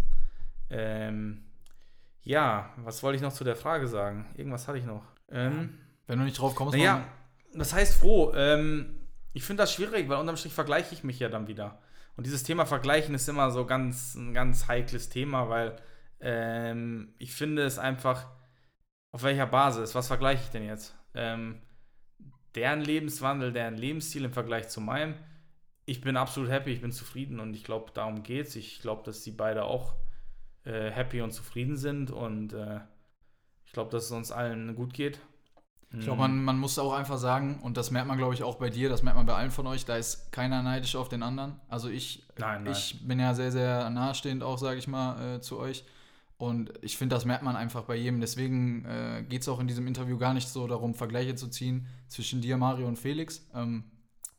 [0.69, 1.43] Ähm,
[2.21, 4.25] ja, was wollte ich noch zu der Frage sagen?
[4.35, 5.03] Irgendwas hatte ich noch.
[5.29, 7.05] Ähm, Wenn du nicht drauf kommst, naja,
[7.53, 8.33] das heißt froh.
[8.35, 11.79] Ähm, ich finde das schwierig, weil unterm Strich vergleiche ich mich ja dann wieder.
[12.15, 15.75] Und dieses Thema Vergleichen ist immer so ganz, ein ganz heikles Thema, weil
[16.19, 18.27] ähm, ich finde es einfach,
[19.11, 20.95] auf welcher Basis, was vergleiche ich denn jetzt?
[21.15, 21.61] Ähm,
[22.55, 25.15] deren Lebenswandel, deren Lebensstil im Vergleich zu meinem.
[25.85, 28.55] Ich bin absolut happy, ich bin zufrieden und ich glaube, darum geht es.
[28.55, 29.95] Ich glaube, dass sie beide auch
[30.65, 32.79] äh, happy und zufrieden sind und äh,
[33.65, 35.19] ich glaube, dass es uns allen gut geht.
[35.95, 38.55] Ich glaube, man, man muss auch einfach sagen, und das merkt man, glaube ich, auch
[38.55, 41.21] bei dir, das merkt man bei allen von euch, da ist keiner neidisch auf den
[41.21, 41.59] anderen.
[41.69, 42.73] Also ich, nein, nein.
[42.73, 45.85] ich bin ja sehr, sehr nahestehend auch, sage ich mal, äh, zu euch.
[46.37, 48.21] Und ich finde, das merkt man einfach bei jedem.
[48.21, 51.85] Deswegen äh, geht es auch in diesem Interview gar nicht so darum, Vergleiche zu ziehen
[52.07, 53.47] zwischen dir, Mario und Felix.
[53.53, 53.83] Ähm,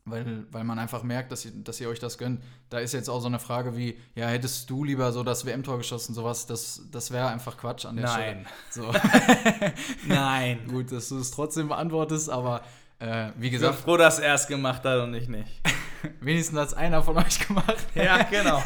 [0.05, 2.43] weil, weil man einfach merkt, dass ihr, dass ihr euch das gönnt.
[2.71, 5.79] Da ist jetzt auch so eine Frage wie, ja, hättest du lieber so das WM-Tor
[5.79, 8.47] geschossen, sowas, das, das wäre einfach Quatsch an der Nein.
[8.71, 8.93] Stelle.
[8.93, 8.95] So.
[10.07, 10.61] Nein.
[10.69, 12.63] Gut, dass du es trotzdem beantwortest, aber
[12.99, 13.75] äh, wie gesagt.
[13.75, 15.51] Ich bin froh, dass er es gemacht hat und ich nicht.
[16.21, 17.87] Wenigstens hat es einer von euch gemacht.
[17.95, 18.63] ja, genau.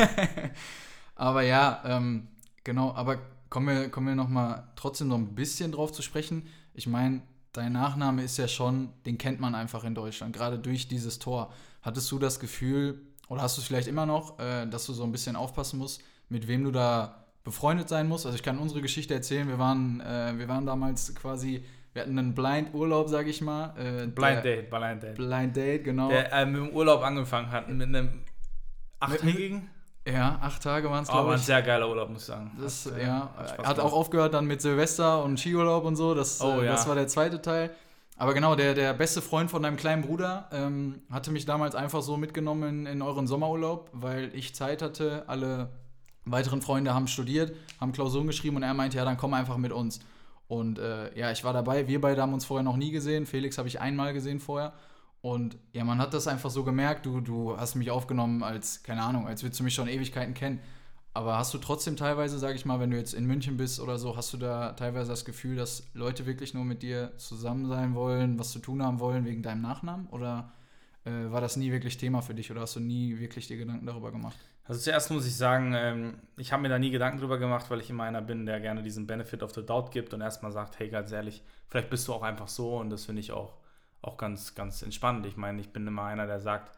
[1.14, 2.28] aber ja, ähm,
[2.68, 3.16] Genau, aber
[3.48, 6.48] kommen wir, kommen wir nochmal trotzdem noch ein bisschen drauf zu sprechen.
[6.74, 7.22] Ich meine,
[7.52, 11.52] dein Nachname ist ja schon, den kennt man einfach in Deutschland, gerade durch dieses Tor.
[11.82, 15.04] Hattest du das Gefühl, oder hast du es vielleicht immer noch, äh, dass du so
[15.04, 18.26] ein bisschen aufpassen musst, mit wem du da befreundet sein musst?
[18.26, 22.18] Also ich kann unsere Geschichte erzählen, wir waren, äh, wir waren damals quasi, wir hatten
[22.18, 23.74] einen Blind-Urlaub, sag ich mal.
[23.76, 25.14] Äh, Blind Date, Blind Date.
[25.14, 26.08] Blind Date, genau.
[26.08, 28.22] Der äh, mit dem Urlaub angefangen hat, mit einem
[29.00, 29.70] achttägigen
[30.12, 31.26] ja, acht Tage waren es, glaube ich.
[31.26, 32.50] Aber ein sehr geiler Urlaub, muss ich sagen.
[32.60, 36.14] Das, hat, ja, hat, hat auch aufgehört dann mit Silvester und Skiurlaub und so.
[36.14, 36.72] Das, oh, äh, ja.
[36.72, 37.70] das war der zweite Teil.
[38.16, 42.02] Aber genau, der, der beste Freund von deinem kleinen Bruder ähm, hatte mich damals einfach
[42.02, 45.22] so mitgenommen in, in euren Sommerurlaub, weil ich Zeit hatte.
[45.28, 45.68] Alle
[46.24, 49.72] weiteren Freunde haben studiert, haben Klausuren geschrieben und er meinte, ja, dann komm einfach mit
[49.72, 50.00] uns.
[50.48, 51.86] Und äh, ja, ich war dabei.
[51.86, 53.26] Wir beide haben uns vorher noch nie gesehen.
[53.26, 54.72] Felix habe ich einmal gesehen vorher.
[55.20, 59.02] Und ja, man hat das einfach so gemerkt, du, du hast mich aufgenommen als, keine
[59.02, 60.60] Ahnung, als würdest du mich schon Ewigkeiten kennen.
[61.14, 63.98] Aber hast du trotzdem teilweise, sag ich mal, wenn du jetzt in München bist oder
[63.98, 67.94] so, hast du da teilweise das Gefühl, dass Leute wirklich nur mit dir zusammen sein
[67.94, 70.06] wollen, was zu tun haben wollen wegen deinem Nachnamen?
[70.08, 70.52] Oder
[71.04, 73.86] äh, war das nie wirklich Thema für dich oder hast du nie wirklich dir Gedanken
[73.86, 74.38] darüber gemacht?
[74.64, 77.80] Also zuerst muss ich sagen, ähm, ich habe mir da nie Gedanken drüber gemacht, weil
[77.80, 80.78] ich immer einer bin, der gerne diesen Benefit of the Doubt gibt und erstmal sagt,
[80.78, 83.54] hey, ganz ehrlich, vielleicht bist du auch einfach so und das finde ich auch
[84.02, 85.26] auch ganz, ganz entspannt.
[85.26, 86.72] Ich meine, ich bin immer einer, der sagt,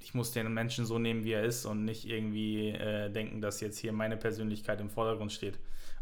[0.00, 3.60] ich muss den Menschen so nehmen, wie er ist und nicht irgendwie äh, denken, dass
[3.60, 5.58] jetzt hier meine Persönlichkeit im Vordergrund steht.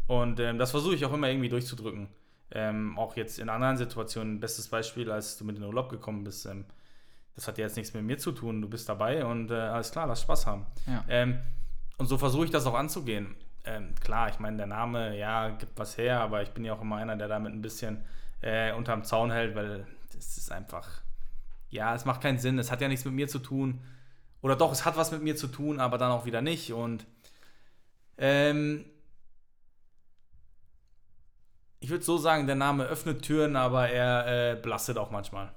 [0.07, 2.07] Und ähm, das versuche ich auch immer irgendwie durchzudrücken.
[2.51, 4.39] Ähm, auch jetzt in anderen Situationen.
[4.39, 6.45] Bestes Beispiel, als du mit in den Urlaub gekommen bist.
[6.45, 6.65] Ähm,
[7.35, 8.61] das hat ja jetzt nichts mit mir zu tun.
[8.61, 10.65] Du bist dabei und äh, alles klar, lass Spaß haben.
[10.87, 11.05] Ja.
[11.07, 11.39] Ähm,
[11.97, 13.35] und so versuche ich das auch anzugehen.
[13.65, 16.81] Ähm, klar, ich meine, der Name, ja, gibt was her, aber ich bin ja auch
[16.81, 18.03] immer einer, der damit ein bisschen
[18.41, 19.85] äh, unterm Zaun hält, weil
[20.19, 21.01] das ist einfach,
[21.69, 22.59] ja, es macht keinen Sinn.
[22.59, 23.81] Es hat ja nichts mit mir zu tun.
[24.41, 26.73] Oder doch, es hat was mit mir zu tun, aber dann auch wieder nicht.
[26.73, 27.05] Und
[28.17, 28.85] ähm,
[31.79, 35.51] ich würde so sagen, der Name öffnet Türen, aber er äh, belastet auch manchmal.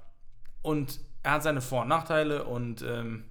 [0.61, 3.25] Und er hat seine Vor- und Nachteile und ähm,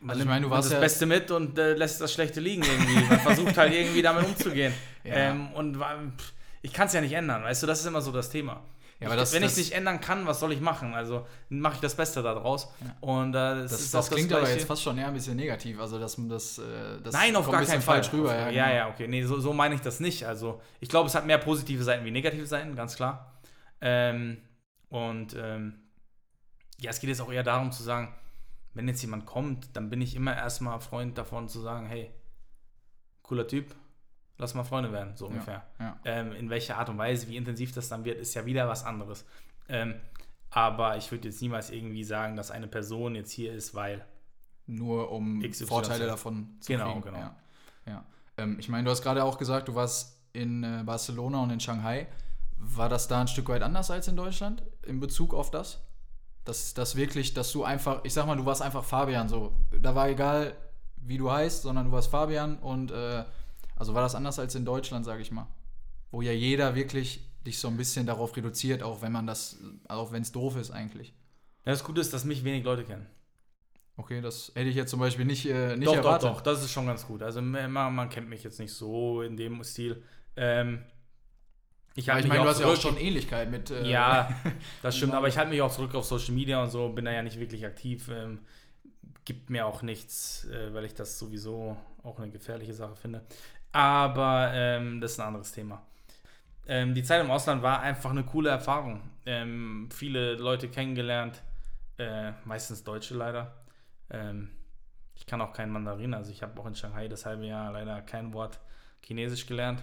[0.00, 2.40] man also ich meine, du warst das ja Beste mit und äh, lässt das Schlechte
[2.40, 3.04] liegen irgendwie.
[3.04, 4.72] Man versucht halt irgendwie damit umzugehen.
[5.04, 5.14] Ja.
[5.14, 8.12] Ähm, und pff, ich kann es ja nicht ändern, weißt du, das ist immer so
[8.12, 8.62] das Thema.
[9.00, 10.92] Ja, aber das, wenn ich es nicht ändern kann, was soll ich machen?
[10.92, 12.68] Also mache ich das Beste daraus.
[12.84, 12.96] Ja.
[13.00, 15.80] Und äh, das, das, das klingt aber jetzt fast schon eher ein bisschen negativ.
[15.80, 16.62] Also dass das, äh,
[17.02, 18.02] das Nein, auf gar keinen Fall.
[18.12, 18.76] Rüber, ja, ja, genau.
[18.76, 19.08] ja, okay.
[19.08, 20.26] Nee, so, so meine ich das nicht.
[20.26, 23.40] Also ich glaube, es hat mehr positive Seiten wie negative Seiten, ganz klar.
[23.80, 24.36] Ähm,
[24.90, 25.80] und ähm,
[26.78, 28.14] ja, es geht jetzt auch eher darum zu sagen,
[28.74, 32.10] wenn jetzt jemand kommt, dann bin ich immer erstmal Freund davon zu sagen, hey,
[33.22, 33.74] cooler Typ,
[34.40, 35.62] lass mal Freunde werden, so ungefähr.
[35.78, 35.96] Ja, ja.
[36.04, 38.84] Ähm, in welcher Art und Weise, wie intensiv das dann wird, ist ja wieder was
[38.84, 39.24] anderes.
[39.68, 39.94] Ähm,
[40.50, 44.04] aber ich würde jetzt niemals irgendwie sagen, dass eine Person jetzt hier ist, weil.
[44.66, 47.02] Nur um XY Vorteile davon zu genau, kriegen.
[47.02, 47.30] Genau, genau.
[47.86, 48.04] Ja.
[48.36, 51.60] Ähm, ich meine, du hast gerade auch gesagt, du warst in äh, Barcelona und in
[51.60, 52.06] Shanghai.
[52.56, 55.80] War das da ein Stück weit anders als in Deutschland in Bezug auf das?
[56.44, 59.54] Dass das wirklich, dass du einfach, ich sag mal, du warst einfach Fabian so.
[59.80, 60.54] Da war egal,
[60.96, 63.24] wie du heißt, sondern du warst Fabian und äh,
[63.80, 65.48] also war das anders als in Deutschland, sage ich mal.
[66.10, 70.12] Wo ja jeder wirklich dich so ein bisschen darauf reduziert, auch wenn man das, auch
[70.12, 71.14] wenn es doof ist eigentlich.
[71.64, 73.06] Ja, das Gute ist, dass mich wenig Leute kennen.
[73.96, 76.28] Okay, das hätte ich jetzt zum Beispiel nicht, äh, nicht doch, erwartet.
[76.28, 77.22] Doch, doch, das ist schon ganz gut.
[77.22, 80.02] Also man, man kennt mich jetzt nicht so in dem Stil.
[80.36, 80.82] Ähm,
[81.94, 83.70] ich, ich meine, du hast ja auch schon Ähnlichkeit mit.
[83.70, 84.28] Äh, ja,
[84.82, 87.12] das stimmt, aber ich halte mich auch zurück auf Social Media und so, bin da
[87.12, 88.10] ja nicht wirklich aktiv.
[88.12, 88.40] Ähm,
[89.24, 93.22] gibt mir auch nichts, äh, weil ich das sowieso auch eine gefährliche Sache finde.
[93.72, 95.82] Aber ähm, das ist ein anderes Thema.
[96.66, 99.00] Ähm, die Zeit im Ausland war einfach eine coole Erfahrung.
[99.26, 101.42] Ähm, viele Leute kennengelernt,
[101.98, 103.54] äh, meistens Deutsche leider.
[104.10, 104.50] Ähm,
[105.14, 108.00] ich kann auch kein Mandarin, also ich habe auch in Shanghai das halbe Jahr leider
[108.02, 108.58] kein Wort
[109.02, 109.82] Chinesisch gelernt.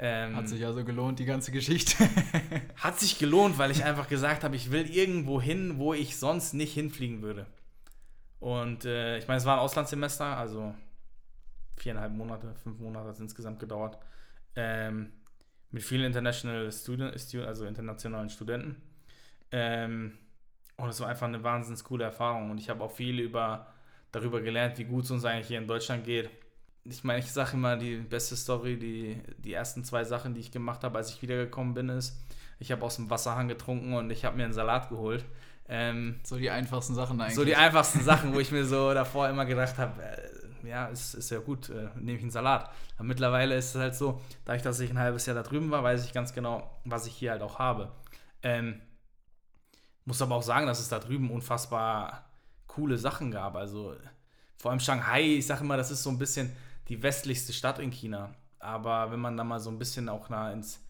[0.00, 2.08] Ähm, hat sich also gelohnt, die ganze Geschichte.
[2.76, 6.54] hat sich gelohnt, weil ich einfach gesagt habe, ich will irgendwo hin, wo ich sonst
[6.54, 7.46] nicht hinfliegen würde.
[8.38, 10.72] Und äh, ich meine, es war ein Auslandssemester, also
[11.78, 13.98] viereinhalb Monate, fünf Monate hat es insgesamt gedauert.
[14.56, 15.12] Ähm,
[15.70, 17.14] mit vielen International Student,
[17.46, 18.76] also internationalen Studenten.
[19.52, 20.18] Ähm,
[20.76, 22.50] und es war einfach eine wahnsinnig coole Erfahrung.
[22.50, 23.66] Und ich habe auch viel über,
[24.12, 26.30] darüber gelernt, wie gut es uns eigentlich hier in Deutschland geht.
[26.84, 30.50] Ich meine, ich sage immer, die beste Story, die, die ersten zwei Sachen, die ich
[30.50, 32.16] gemacht habe, als ich wiedergekommen bin, ist,
[32.60, 35.24] ich habe aus dem Wasserhahn getrunken und ich habe mir einen Salat geholt.
[35.68, 37.34] Ähm, so die einfachsten Sachen eigentlich.
[37.34, 41.14] So die einfachsten Sachen, wo ich mir so davor immer gedacht habe, äh, ja, ist,
[41.14, 42.70] ist ja gut, äh, nehme ich einen Salat.
[42.96, 45.82] Aber mittlerweile ist es halt so, dadurch, dass ich ein halbes Jahr da drüben war,
[45.82, 47.92] weiß ich ganz genau, was ich hier halt auch habe.
[48.42, 48.80] Ähm,
[50.04, 52.24] muss aber auch sagen, dass es da drüben unfassbar
[52.66, 53.56] coole Sachen gab.
[53.56, 53.94] Also
[54.56, 56.50] vor allem Shanghai, ich sage immer, das ist so ein bisschen
[56.88, 58.34] die westlichste Stadt in China.
[58.58, 60.80] Aber wenn man da mal so ein bisschen auch nah ins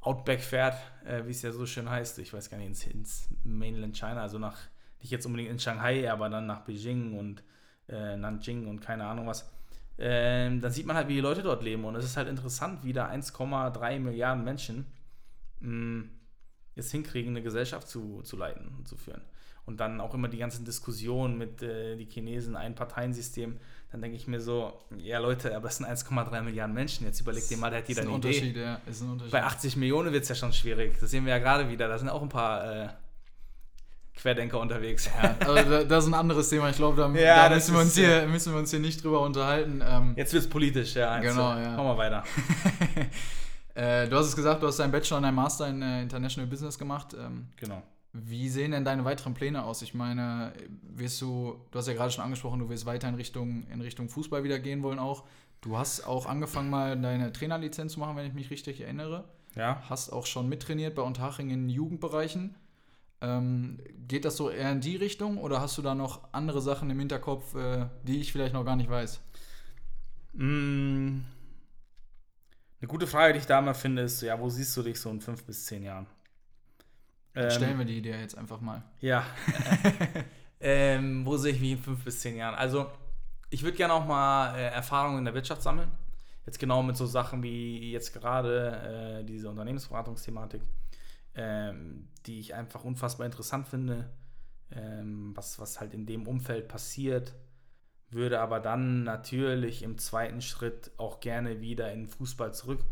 [0.00, 3.28] Outback fährt, äh, wie es ja so schön heißt, ich weiß gar nicht, ins, ins
[3.44, 4.58] Mainland China, also nach,
[5.00, 7.42] nicht jetzt unbedingt in Shanghai, aber dann nach Beijing und
[7.90, 9.50] äh, Nanjing und keine Ahnung was,
[9.96, 11.84] äh, dann sieht man halt, wie die Leute dort leben.
[11.84, 14.86] Und es ist halt interessant, wie da 1,3 Milliarden Menschen
[15.60, 16.10] mh, mm,
[16.76, 19.20] es hinkriegen, eine Gesellschaft zu, zu leiten und zu führen.
[19.66, 23.58] Und dann auch immer die ganzen Diskussionen mit äh, die Chinesen, ein Parteiensystem.
[23.92, 27.06] Dann denke ich mir so, ja Leute, aber es sind 1,3 Milliarden Menschen.
[27.06, 28.52] Jetzt überleg dir mal, da hat jeder eine Idee.
[28.58, 29.32] Ja, ist ein Unterschied.
[29.32, 30.98] Bei 80 Millionen wird es ja schon schwierig.
[30.98, 31.88] Das sehen wir ja gerade wieder.
[31.88, 32.88] Da sind auch ein paar äh,
[34.14, 35.06] Querdenker unterwegs.
[35.06, 36.68] Ja, aber das ist ein anderes Thema.
[36.70, 39.20] Ich glaube, da, ja, da müssen, wir uns hier, müssen wir uns hier nicht drüber
[39.20, 39.82] unterhalten.
[39.86, 41.10] Ähm, Jetzt wird es politisch, ja.
[41.10, 41.76] Also, genau, ja.
[41.76, 42.24] Machen wir weiter.
[43.74, 46.48] äh, du hast es gesagt, du hast deinen Bachelor und deinen Master in äh, International
[46.48, 47.14] Business gemacht.
[47.18, 47.82] Ähm, genau.
[48.12, 49.82] Wie sehen denn deine weiteren Pläne aus?
[49.82, 53.66] Ich meine, wirst du, du hast ja gerade schon angesprochen, du willst weiter in Richtung,
[53.68, 55.24] in Richtung Fußball wieder gehen wollen auch.
[55.60, 59.28] Du hast auch angefangen, mal deine Trainerlizenz zu machen, wenn ich mich richtig erinnere.
[59.54, 59.82] Ja.
[59.88, 62.56] Hast auch schon mittrainiert bei Unterhaching in Jugendbereichen.
[63.22, 66.88] Ähm, geht das so eher in die Richtung oder hast du da noch andere Sachen
[66.90, 69.20] im Hinterkopf, äh, die ich vielleicht noch gar nicht weiß?
[70.32, 71.20] Mm,
[72.80, 75.10] eine gute Frage, die ich da mal finde, ist, ja, wo siehst du dich so
[75.10, 76.06] in fünf bis zehn Jahren?
[77.34, 78.82] Ähm, stellen wir die Idee jetzt einfach mal.
[79.00, 79.24] Ja.
[80.60, 82.54] Ähm, wo sehe ich mich in fünf bis zehn Jahren?
[82.54, 82.86] Also,
[83.48, 85.90] ich würde gerne auch mal äh, Erfahrungen in der Wirtschaft sammeln.
[86.44, 90.60] Jetzt genau mit so Sachen wie jetzt gerade äh, diese Unternehmensberatungsthematik,
[91.34, 94.10] ähm, die ich einfach unfassbar interessant finde,
[94.72, 97.34] ähm, was, was halt in dem Umfeld passiert,
[98.10, 102.84] würde aber dann natürlich im zweiten Schritt auch gerne wieder in Fußball zurück.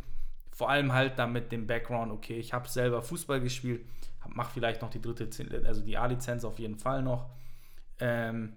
[0.52, 3.84] Vor allem halt dann mit dem Background, okay, ich habe selber Fußball gespielt,
[4.28, 5.28] mache vielleicht noch die dritte,
[5.66, 7.30] also die A-Lizenz auf jeden Fall noch.
[8.00, 8.54] Ähm,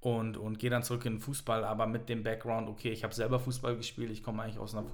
[0.00, 3.14] und, und gehe dann zurück in den Fußball, aber mit dem Background, okay, ich habe
[3.14, 4.84] selber Fußball gespielt, ich komme eigentlich aus einer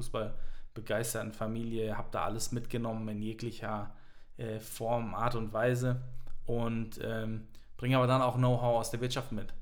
[0.78, 3.94] fußballbegeisterten Familie, habe da alles mitgenommen in jeglicher
[4.36, 6.00] äh, Form, Art und Weise
[6.46, 9.52] und ähm, bringe aber dann auch Know-how aus der Wirtschaft mit,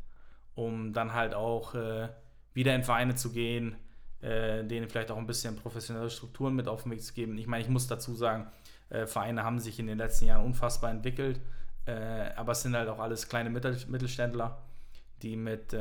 [0.54, 2.08] um dann halt auch äh,
[2.54, 3.76] wieder in Vereine zu gehen,
[4.20, 7.36] äh, denen vielleicht auch ein bisschen professionelle Strukturen mit auf den Weg zu geben.
[7.38, 8.46] Ich meine, ich muss dazu sagen,
[8.88, 11.40] äh, Vereine haben sich in den letzten Jahren unfassbar entwickelt,
[11.86, 14.58] äh, aber es sind halt auch alles kleine Mittel Mittelständler
[15.22, 15.74] die mit.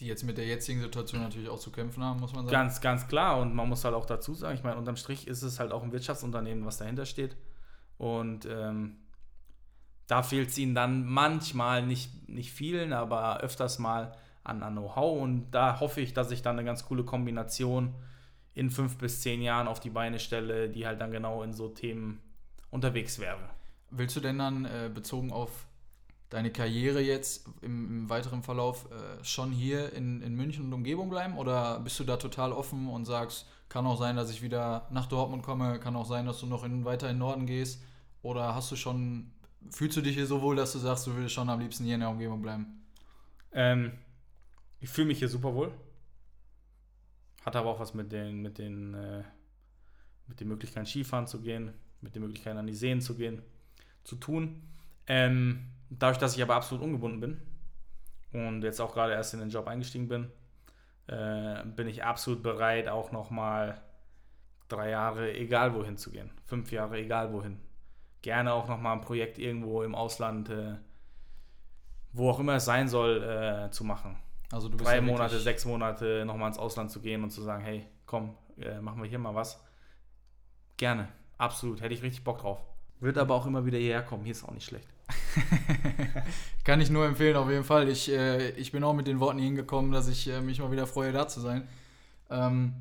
[0.00, 2.52] Die jetzt mit der jetzigen Situation natürlich auch zu kämpfen haben, muss man sagen.
[2.52, 3.40] Ganz, ganz klar.
[3.40, 5.82] Und man muss halt auch dazu sagen, ich meine, unterm Strich ist es halt auch
[5.82, 7.36] ein Wirtschaftsunternehmen, was dahinter steht.
[7.96, 8.96] Und ähm,
[10.06, 15.20] da fehlt es ihnen dann manchmal, nicht, nicht vielen, aber öfters mal an, an Know-how.
[15.20, 17.94] Und da hoffe ich, dass ich dann eine ganz coole Kombination
[18.54, 21.68] in fünf bis zehn Jahren auf die Beine stelle, die halt dann genau in so
[21.68, 22.20] Themen
[22.70, 23.50] unterwegs wäre.
[23.90, 25.66] Willst du denn dann äh, bezogen auf
[26.34, 31.08] deine Karriere jetzt im, im weiteren Verlauf äh, schon hier in, in München und Umgebung
[31.08, 31.38] bleiben?
[31.38, 35.06] Oder bist du da total offen und sagst, kann auch sein, dass ich wieder nach
[35.06, 37.80] Dortmund komme, kann auch sein, dass du noch in, weiter in den Norden gehst?
[38.22, 39.30] Oder hast du schon,
[39.70, 41.94] fühlst du dich hier so wohl, dass du sagst, du würdest schon am liebsten hier
[41.94, 42.84] in der Umgebung bleiben?
[43.52, 43.92] Ähm,
[44.80, 45.70] ich fühle mich hier super wohl.
[47.46, 49.22] Hat aber auch was mit den, mit den, äh,
[50.26, 53.40] mit den Möglichkeiten Skifahren zu gehen, mit den Möglichkeiten an die Seen zu gehen,
[54.02, 54.62] zu tun.
[55.06, 57.40] Ähm, Dadurch, dass ich aber absolut ungebunden bin
[58.32, 60.30] und jetzt auch gerade erst in den Job eingestiegen bin,
[61.06, 63.80] äh, bin ich absolut bereit, auch nochmal
[64.68, 66.30] drei Jahre egal wohin zu gehen.
[66.44, 67.60] Fünf Jahre egal wohin.
[68.22, 70.76] Gerne auch nochmal ein Projekt irgendwo im Ausland, äh,
[72.12, 74.16] wo auch immer es sein soll, äh, zu machen.
[74.50, 77.42] Also du bist drei ja Monate, sechs Monate nochmal ins Ausland zu gehen und zu
[77.42, 79.62] sagen, hey, komm, äh, machen wir hier mal was.
[80.76, 82.64] Gerne, absolut, hätte ich richtig Bock drauf.
[83.00, 84.93] Wird aber auch immer wieder hierher kommen, hier ist auch nicht schlecht.
[86.64, 87.88] Kann ich nur empfehlen, auf jeden Fall.
[87.88, 90.86] Ich, äh, ich bin auch mit den Worten hingekommen, dass ich äh, mich mal wieder
[90.86, 91.66] freue, da zu sein.
[92.30, 92.74] Ähm,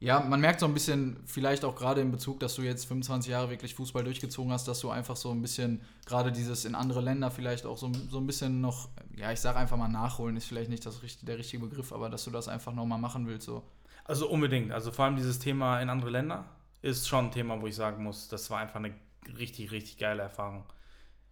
[0.00, 3.30] ja, man merkt so ein bisschen, vielleicht auch gerade in Bezug, dass du jetzt 25
[3.30, 7.02] Jahre wirklich Fußball durchgezogen hast, dass du einfach so ein bisschen, gerade dieses in andere
[7.02, 10.46] Länder vielleicht auch so, so ein bisschen noch, ja, ich sage einfach mal nachholen, ist
[10.46, 13.44] vielleicht nicht das, der richtige Begriff, aber dass du das einfach nochmal machen willst.
[13.44, 13.62] So.
[14.04, 14.72] Also unbedingt.
[14.72, 16.46] Also vor allem dieses Thema in andere Länder
[16.80, 18.94] ist schon ein Thema, wo ich sagen muss, das war einfach eine
[19.38, 20.64] richtig, richtig geile Erfahrung.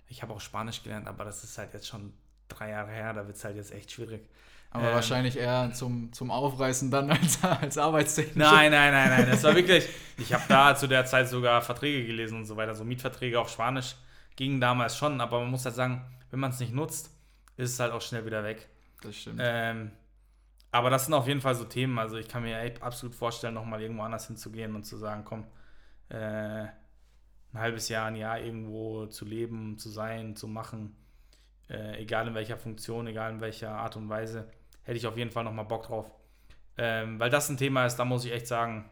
[0.09, 2.13] Ich habe auch Spanisch gelernt, aber das ist halt jetzt schon
[2.49, 4.29] drei Jahre her, da wird es halt jetzt echt schwierig.
[4.71, 8.37] Aber ähm, wahrscheinlich eher zum, zum Aufreißen dann als, als Arbeitstechnik.
[8.37, 9.31] Nein, nein, nein, nein.
[9.31, 9.89] Das war wirklich.
[10.19, 12.75] Ich habe da zu der Zeit sogar Verträge gelesen und so weiter.
[12.75, 13.97] So Mietverträge auf Spanisch
[14.37, 17.11] gingen damals schon, aber man muss halt sagen, wenn man es nicht nutzt,
[17.57, 18.69] ist es halt auch schnell wieder weg.
[19.03, 19.41] Das stimmt.
[19.43, 19.91] Ähm,
[20.71, 21.99] aber das sind auf jeden Fall so Themen.
[21.99, 25.47] Also ich kann mir absolut vorstellen, nochmal irgendwo anders hinzugehen und zu sagen, komm,
[26.11, 26.67] äh,
[27.53, 30.97] ein halbes Jahr, ein Jahr irgendwo zu leben, zu sein, zu machen,
[31.71, 34.51] äh, egal in welcher Funktion, egal in welcher Art und Weise,
[34.83, 36.11] hätte ich auf jeden Fall nochmal Bock drauf.
[36.77, 38.89] Ähm, weil das ein Thema ist, da muss ich echt sagen,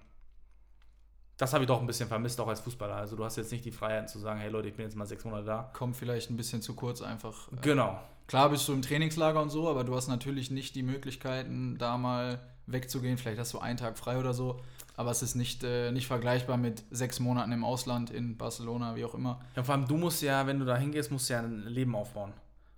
[1.37, 2.97] das habe ich doch ein bisschen vermisst, auch als Fußballer.
[2.97, 5.07] Also du hast jetzt nicht die Freiheit zu sagen, hey Leute, ich bin jetzt mal
[5.07, 5.71] sechs Monate da.
[5.75, 7.53] Kommt vielleicht ein bisschen zu kurz einfach.
[7.53, 8.01] Äh, genau.
[8.27, 11.97] Klar bist du im Trainingslager und so, aber du hast natürlich nicht die Möglichkeiten, da
[11.97, 13.19] mal wegzugehen.
[13.19, 14.61] Vielleicht hast du einen Tag frei oder so
[14.97, 19.05] aber es ist nicht, äh, nicht vergleichbar mit sechs Monaten im Ausland in Barcelona, wie
[19.05, 19.41] auch immer.
[19.55, 21.95] Ja, vor allem du musst ja, wenn du da hingehst, musst du ja ein Leben
[21.95, 22.33] aufbauen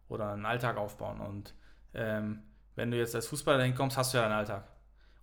[0.08, 1.20] oder einen Alltag aufbauen.
[1.20, 1.54] Und
[1.94, 2.40] ähm,
[2.74, 4.64] wenn du jetzt als Fußballer dahin kommst, hast du ja deinen Alltag.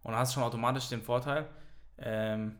[0.04, 1.48] Und hast schon automatisch den Vorteil,
[1.98, 2.56] ähm,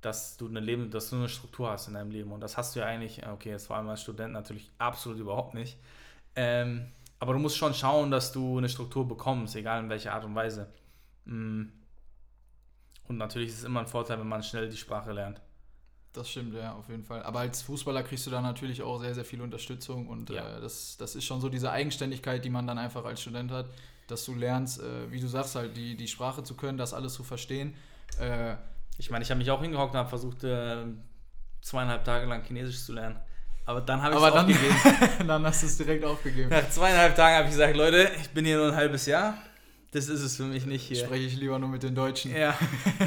[0.00, 2.30] dass du eine Leben, dass du eine Struktur hast in deinem Leben.
[2.30, 5.54] Und das hast du ja eigentlich, okay, jetzt vor allem als Student natürlich absolut überhaupt
[5.54, 5.76] nicht.
[6.36, 10.24] Ähm, aber du musst schon schauen, dass du eine Struktur bekommst, egal in welcher Art
[10.24, 10.68] und Weise.
[11.24, 11.72] Mhm.
[13.08, 15.40] Und natürlich ist es immer ein Vorteil, wenn man schnell die Sprache lernt.
[16.12, 17.22] Das stimmt, ja, auf jeden Fall.
[17.24, 20.56] Aber als Fußballer kriegst du da natürlich auch sehr, sehr viel Unterstützung und ja.
[20.56, 23.66] äh, das, das ist schon so diese Eigenständigkeit, die man dann einfach als Student hat,
[24.08, 27.12] dass du lernst, äh, wie du sagst, halt die, die Sprache zu können, das alles
[27.12, 27.74] zu verstehen.
[28.18, 28.56] Äh,
[28.96, 30.84] ich meine, ich habe mich auch hingehockt und habe versucht, äh,
[31.60, 33.20] zweieinhalb Tage lang Chinesisch zu lernen.
[33.66, 34.76] Aber dann habe ich es aufgegeben.
[35.28, 36.48] dann hast du es direkt aufgegeben.
[36.48, 39.36] Nach zweieinhalb Tagen habe ich gesagt, Leute, ich bin hier nur ein halbes Jahr
[39.96, 40.96] das ist es für mich nicht hier.
[40.96, 42.30] Spreche ich lieber nur mit den Deutschen.
[42.36, 42.54] Ja.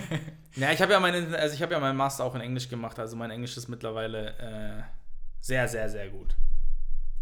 [0.55, 3.15] ja, ich habe ja meinen, also ich ja meinen Master auch in Englisch gemacht, also
[3.15, 4.81] mein Englisch ist mittlerweile äh,
[5.39, 6.35] sehr, sehr, sehr gut.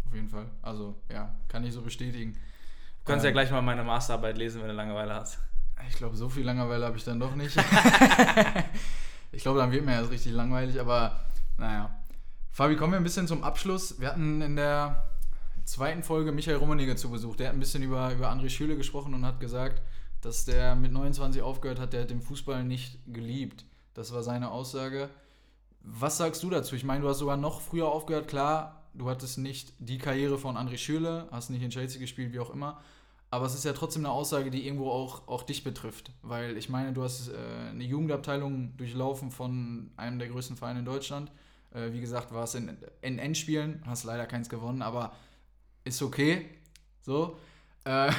[0.06, 0.46] Auf jeden Fall.
[0.62, 2.32] Also, ja, kann ich so bestätigen.
[2.32, 5.38] Du kannst ähm, ja gleich mal meine Masterarbeit lesen, wenn du Langeweile hast.
[5.90, 7.54] Ich glaube, so viel Langeweile habe ich dann doch nicht.
[9.32, 11.20] ich glaube, dann wird mir das richtig langweilig, aber
[11.58, 11.94] naja.
[12.50, 14.00] Fabi, kommen wir ein bisschen zum Abschluss.
[14.00, 15.04] Wir hatten in der
[15.68, 17.36] zweiten Folge Michael Rummenigge zu Besuch.
[17.36, 19.82] Der hat ein bisschen über, über André Schüle gesprochen und hat gesagt,
[20.22, 23.64] dass der mit 29 aufgehört hat, der hat den Fußball nicht geliebt.
[23.94, 25.10] Das war seine Aussage.
[25.80, 26.74] Was sagst du dazu?
[26.74, 28.28] Ich meine, du hast sogar noch früher aufgehört.
[28.28, 32.40] Klar, du hattest nicht die Karriere von André Schüle, hast nicht in Chelsea gespielt, wie
[32.40, 32.80] auch immer.
[33.30, 36.10] Aber es ist ja trotzdem eine Aussage, die irgendwo auch, auch dich betrifft.
[36.22, 37.34] Weil ich meine, du hast äh,
[37.70, 41.30] eine Jugendabteilung durchlaufen von einem der größten Vereine in Deutschland.
[41.74, 45.12] Äh, wie gesagt, warst in, in Endspielen, hast leider keins gewonnen, aber
[45.88, 46.48] ist okay.
[47.02, 47.38] So.
[47.84, 48.12] Äh,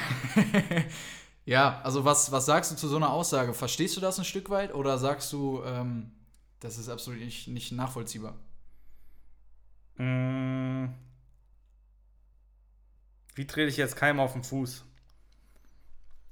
[1.44, 3.54] ja, also was, was sagst du zu so einer Aussage?
[3.54, 6.10] Verstehst du das ein Stück weit oder sagst du, ähm,
[6.60, 8.34] das ist absolut nicht, nicht nachvollziehbar?
[9.96, 10.88] Mm.
[13.34, 14.84] Wie trete ich jetzt keinem auf den Fuß?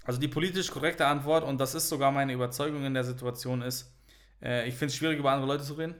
[0.05, 3.93] Also die politisch korrekte Antwort, und das ist sogar meine Überzeugung in der Situation, ist,
[4.43, 5.95] äh, ich finde es schwierig, über andere Leute zu reden.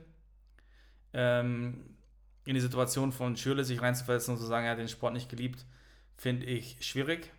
[1.13, 1.95] Ähm,
[2.49, 5.29] in die Situation von Schürle sich reinzuversetzen und zu sagen, er hat den Sport nicht
[5.29, 5.65] geliebt,
[6.17, 7.31] finde ich schwierig.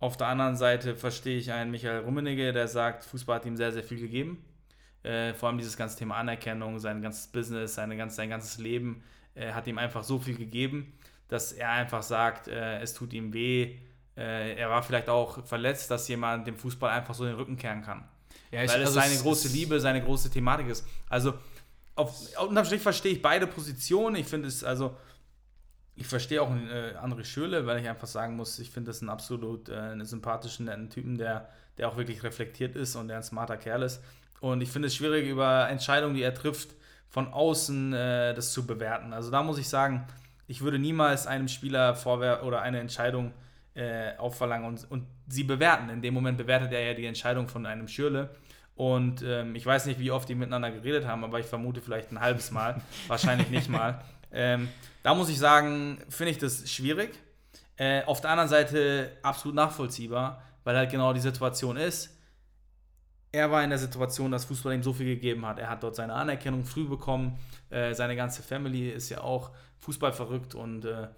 [0.00, 3.70] Auf der anderen Seite verstehe ich einen Michael Rummenigge, der sagt, Fußball hat ihm sehr,
[3.70, 4.44] sehr viel gegeben.
[5.04, 9.04] Äh, vor allem dieses ganze Thema Anerkennung, sein ganzes Business, seine ganz, sein ganzes Leben
[9.36, 10.94] äh, hat ihm einfach so viel gegeben,
[11.28, 13.76] dass er einfach sagt, äh, es tut ihm weh,
[14.16, 17.82] äh, er war vielleicht auch verletzt, dass jemand dem Fußball einfach so den Rücken kehren
[17.82, 18.04] kann.
[18.50, 20.84] Ja, ich, Weil es also seine es, große Liebe, seine große Thematik ist.
[21.08, 21.34] Also,
[21.94, 24.16] auf, unterm Strich verstehe ich beide Positionen.
[24.16, 24.96] Ich finde es, also,
[25.94, 29.10] ich verstehe auch äh, André Schöle, weil ich einfach sagen muss, ich finde das einen
[29.10, 33.22] absolut äh, einen sympathischen, netten Typen, der, der auch wirklich reflektiert ist und der ein
[33.22, 34.02] smarter Kerl ist.
[34.40, 36.74] Und ich finde es schwierig, über Entscheidungen, die er trifft,
[37.10, 39.12] von außen äh, das zu bewerten.
[39.12, 40.06] Also da muss ich sagen,
[40.46, 43.32] ich würde niemals einem Spieler vorwerfen oder eine Entscheidung
[43.74, 45.90] äh, aufverlangen und, und sie bewerten.
[45.90, 48.30] In dem Moment bewertet er ja die Entscheidung von einem Schürle.
[48.80, 52.12] Und ähm, ich weiß nicht, wie oft die miteinander geredet haben, aber ich vermute vielleicht
[52.12, 52.80] ein halbes Mal.
[53.08, 54.00] Wahrscheinlich nicht mal.
[54.32, 54.70] Ähm,
[55.02, 57.10] da muss ich sagen, finde ich das schwierig.
[57.76, 62.16] Äh, auf der anderen Seite absolut nachvollziehbar, weil halt genau die Situation ist.
[63.32, 65.58] Er war in der Situation, dass Fußball ihm so viel gegeben hat.
[65.58, 67.38] Er hat dort seine Anerkennung früh bekommen.
[67.68, 69.50] Äh, seine ganze Family ist ja auch
[69.80, 71.08] Fußball verrückt und äh,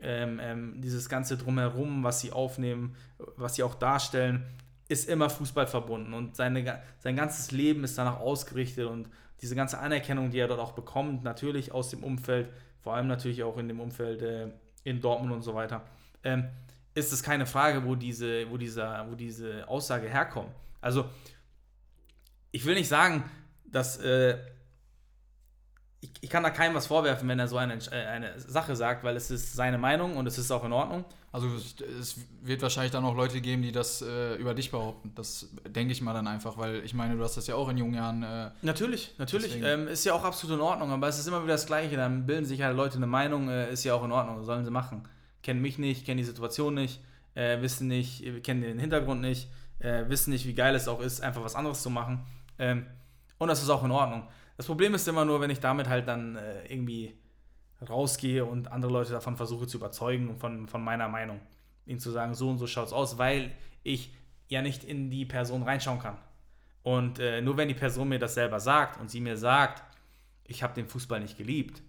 [0.00, 2.96] ähm, ähm, dieses ganze Drumherum, was sie aufnehmen,
[3.36, 4.46] was sie auch darstellen,
[4.88, 9.08] ist immer Fußball verbunden und seine, sein ganzes Leben ist danach ausgerichtet und
[9.40, 12.48] diese ganze Anerkennung, die er dort auch bekommt, natürlich aus dem Umfeld,
[12.80, 14.48] vor allem natürlich auch in dem Umfeld äh,
[14.84, 15.82] in Dortmund und so weiter,
[16.22, 16.48] ähm,
[16.94, 20.50] ist es keine Frage, wo diese, wo, dieser, wo diese Aussage herkommt.
[20.80, 21.06] Also,
[22.52, 23.24] ich will nicht sagen,
[23.64, 24.38] dass äh,
[26.04, 29.04] ich, ich, kann da keinem was vorwerfen, wenn er so eine, äh, eine Sache sagt,
[29.04, 31.06] weil es ist seine Meinung und es ist auch in Ordnung.
[31.32, 31.48] Also
[31.98, 35.12] es wird wahrscheinlich dann auch Leute geben, die das äh, über dich behaupten.
[35.14, 37.78] Das denke ich mal dann einfach, weil ich meine, du hast das ja auch in
[37.78, 38.22] jungen Jahren.
[38.22, 39.62] Äh, natürlich, natürlich.
[39.62, 41.96] Ähm, ist ja auch absolut in Ordnung, aber es ist immer wieder das Gleiche.
[41.96, 44.70] Dann bilden sich halt Leute eine Meinung, äh, ist ja auch in Ordnung, sollen sie
[44.70, 45.08] machen.
[45.42, 47.00] Kennen mich nicht, kennen die Situation nicht,
[47.34, 49.48] äh, wissen nicht, kennen den Hintergrund nicht,
[49.78, 52.26] äh, wissen nicht, wie geil es auch ist, einfach was anderes zu machen.
[52.58, 52.86] Ähm,
[53.38, 54.28] und das ist auch in Ordnung.
[54.56, 57.14] Das Problem ist immer nur, wenn ich damit halt dann äh, irgendwie
[57.88, 61.40] rausgehe und andere Leute davon versuche zu überzeugen, von, von meiner Meinung.
[61.86, 63.52] Ihnen zu sagen, so und so schaut es aus, weil
[63.82, 64.14] ich
[64.48, 66.16] ja nicht in die Person reinschauen kann.
[66.82, 69.82] Und äh, nur wenn die Person mir das selber sagt und sie mir sagt,
[70.46, 71.82] ich habe den Fußball nicht geliebt.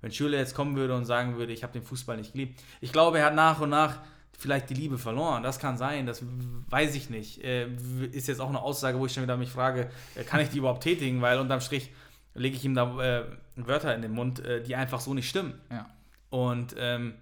[0.00, 2.60] Wenn Schüler jetzt kommen würde und sagen würde, ich habe den Fußball nicht geliebt.
[2.80, 3.98] Ich glaube, er hat nach und nach
[4.38, 5.42] vielleicht die Liebe verloren.
[5.42, 6.22] Das kann sein, das
[6.70, 7.42] weiß ich nicht.
[7.42, 7.68] Äh,
[8.12, 10.58] ist jetzt auch eine Aussage, wo ich schon wieder mich frage, äh, kann ich die
[10.58, 11.20] überhaupt tätigen?
[11.20, 11.90] Weil unterm Strich
[12.34, 13.24] lege ich ihm da äh,
[13.56, 15.60] Wörter in den Mund, äh, die einfach so nicht stimmen.
[15.70, 15.86] Ja.
[16.30, 17.14] Und ähm,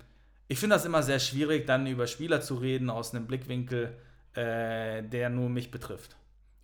[0.48, 3.96] ich finde das immer sehr schwierig, dann über Spieler zu reden aus einem Blickwinkel,
[4.34, 6.16] äh, der nur mich betrifft.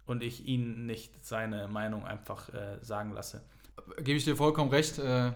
[0.07, 3.43] Und ich ihn nicht seine Meinung einfach äh, sagen lasse.
[3.97, 4.99] Gebe ich dir vollkommen recht.
[4.99, 5.33] Äh,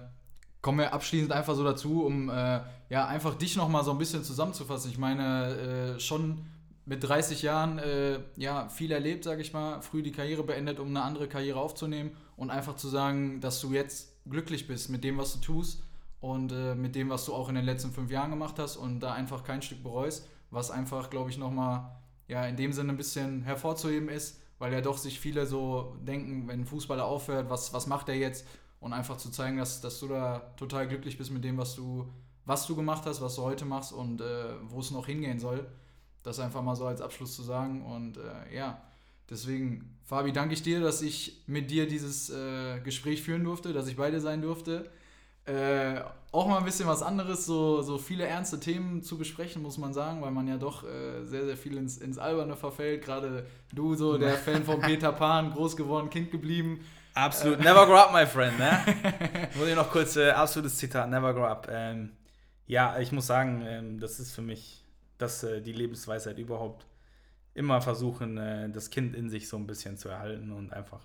[0.60, 4.24] kommen wir abschließend einfach so dazu, um äh, ja einfach dich nochmal so ein bisschen
[4.24, 4.90] zusammenzufassen.
[4.90, 6.44] Ich meine, schon
[6.86, 10.88] mit 30 Jahren äh, ja viel erlebt, sage ich mal, früh die Karriere beendet, um
[10.88, 15.18] eine andere Karriere aufzunehmen und einfach zu sagen, dass du jetzt glücklich bist mit dem,
[15.18, 15.82] was du tust
[16.20, 19.00] und äh, mit dem, was du auch in den letzten fünf Jahren gemacht hast und
[19.00, 21.90] da einfach kein Stück bereust, was einfach, glaube ich, nochmal
[22.28, 26.46] ja, in dem Sinne ein bisschen hervorzuheben ist, weil ja doch sich viele so denken,
[26.46, 28.46] wenn ein Fußballer aufhört, was, was macht er jetzt?
[28.78, 32.06] Und einfach zu zeigen, dass, dass du da total glücklich bist mit dem, was du,
[32.44, 35.66] was du gemacht hast, was du heute machst und äh, wo es noch hingehen soll.
[36.26, 37.84] Das einfach mal so als Abschluss zu sagen.
[37.86, 38.82] Und äh, ja,
[39.28, 43.88] Deswegen, Fabi, danke ich dir, dass ich mit dir dieses äh, Gespräch führen durfte, dass
[43.88, 44.88] ich bei dir sein durfte.
[45.46, 46.00] Äh,
[46.30, 49.92] auch mal ein bisschen was anderes, so, so viele ernste Themen zu besprechen, muss man
[49.92, 53.04] sagen, weil man ja doch äh, sehr, sehr viel ins, ins Alberne verfällt.
[53.04, 56.84] Gerade du, so der Fan von Peter Pan, groß geworden, Kind geblieben.
[57.14, 57.58] Absolut.
[57.58, 57.64] Äh.
[57.64, 58.58] Never grow up, my friend.
[58.58, 58.78] Ne?
[59.56, 61.68] Muss ich noch kurz, äh, absolutes Zitat, never grow up.
[61.70, 62.10] Ähm,
[62.66, 64.84] ja, ich muss sagen, ähm, das ist für mich
[65.18, 66.86] das, äh, die Lebensweisheit überhaupt.
[67.54, 71.00] Immer versuchen, äh, das Kind in sich so ein bisschen zu erhalten und einfach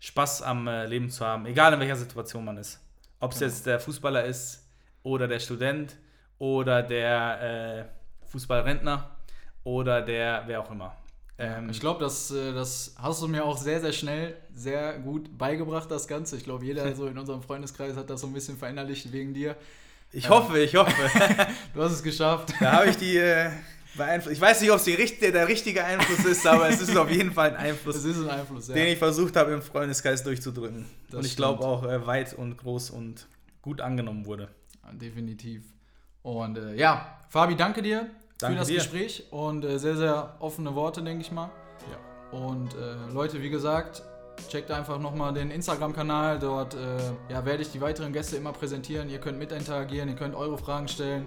[0.00, 2.80] Spaß am äh, Leben zu haben, egal in welcher Situation man ist.
[3.20, 3.50] Ob es genau.
[3.50, 4.66] jetzt der Fußballer ist
[5.02, 5.96] oder der Student
[6.38, 7.88] oder der
[8.22, 9.16] äh, Fußballrentner
[9.64, 10.96] oder der wer auch immer.
[11.38, 15.36] Ähm, ich glaube, das, äh, das hast du mir auch sehr, sehr schnell, sehr gut
[15.36, 16.36] beigebracht, das Ganze.
[16.36, 19.56] Ich glaube, jeder so in unserem Freundeskreis hat das so ein bisschen verinnerlicht wegen dir.
[20.12, 20.92] Ich ähm, hoffe, ich hoffe.
[21.74, 22.54] du hast es geschafft.
[22.60, 23.50] Da habe ich die äh,
[23.96, 24.34] beeinflusst.
[24.34, 27.32] Ich weiß nicht, ob es der, der richtige Einfluss ist, aber es ist auf jeden
[27.32, 27.96] Fall ein Einfluss.
[27.96, 28.74] Es ist ein Einfluss, ja.
[28.74, 30.86] Den ich versucht habe, im Freundeskreis durchzudrücken.
[31.10, 33.26] Das und ich glaube auch äh, weit und groß und
[33.62, 34.48] gut angenommen wurde.
[34.92, 35.62] Definitiv.
[36.22, 38.10] Und äh, ja, Fabi, danke dir
[38.42, 38.74] danke für das dir.
[38.76, 41.50] Gespräch und äh, sehr, sehr offene Worte, denke ich mal.
[41.90, 42.38] Ja.
[42.38, 44.02] Und äh, Leute, wie gesagt,
[44.48, 46.38] checkt einfach nochmal den Instagram-Kanal.
[46.38, 46.78] Dort äh,
[47.28, 49.08] ja, werde ich die weiteren Gäste immer präsentieren.
[49.08, 51.26] Ihr könnt mit interagieren, ihr könnt eure Fragen stellen.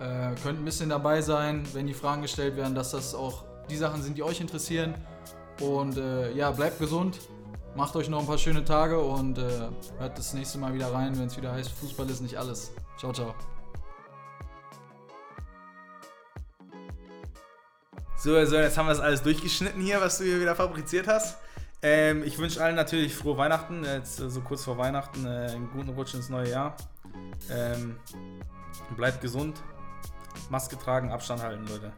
[0.00, 3.76] Äh, könnt ein bisschen dabei sein, wenn die Fragen gestellt werden, dass das auch die
[3.76, 4.94] Sachen sind, die euch interessieren.
[5.60, 7.18] Und äh, ja, bleibt gesund,
[7.74, 9.42] macht euch noch ein paar schöne Tage und äh,
[9.98, 12.70] hört das nächste Mal wieder rein, wenn es wieder heißt, Fußball ist nicht alles.
[12.98, 13.34] Ciao, ciao.
[18.16, 21.38] So, also jetzt haben wir das alles durchgeschnitten hier, was du hier wieder fabriziert hast.
[21.80, 25.90] Ähm, ich wünsche allen natürlich frohe Weihnachten, jetzt so kurz vor Weihnachten, äh, einen guten
[25.90, 26.76] Rutsch ins neue Jahr.
[27.50, 27.96] Ähm,
[28.96, 29.62] bleibt gesund,
[30.50, 31.92] Maske tragen, Abstand halten, Leute.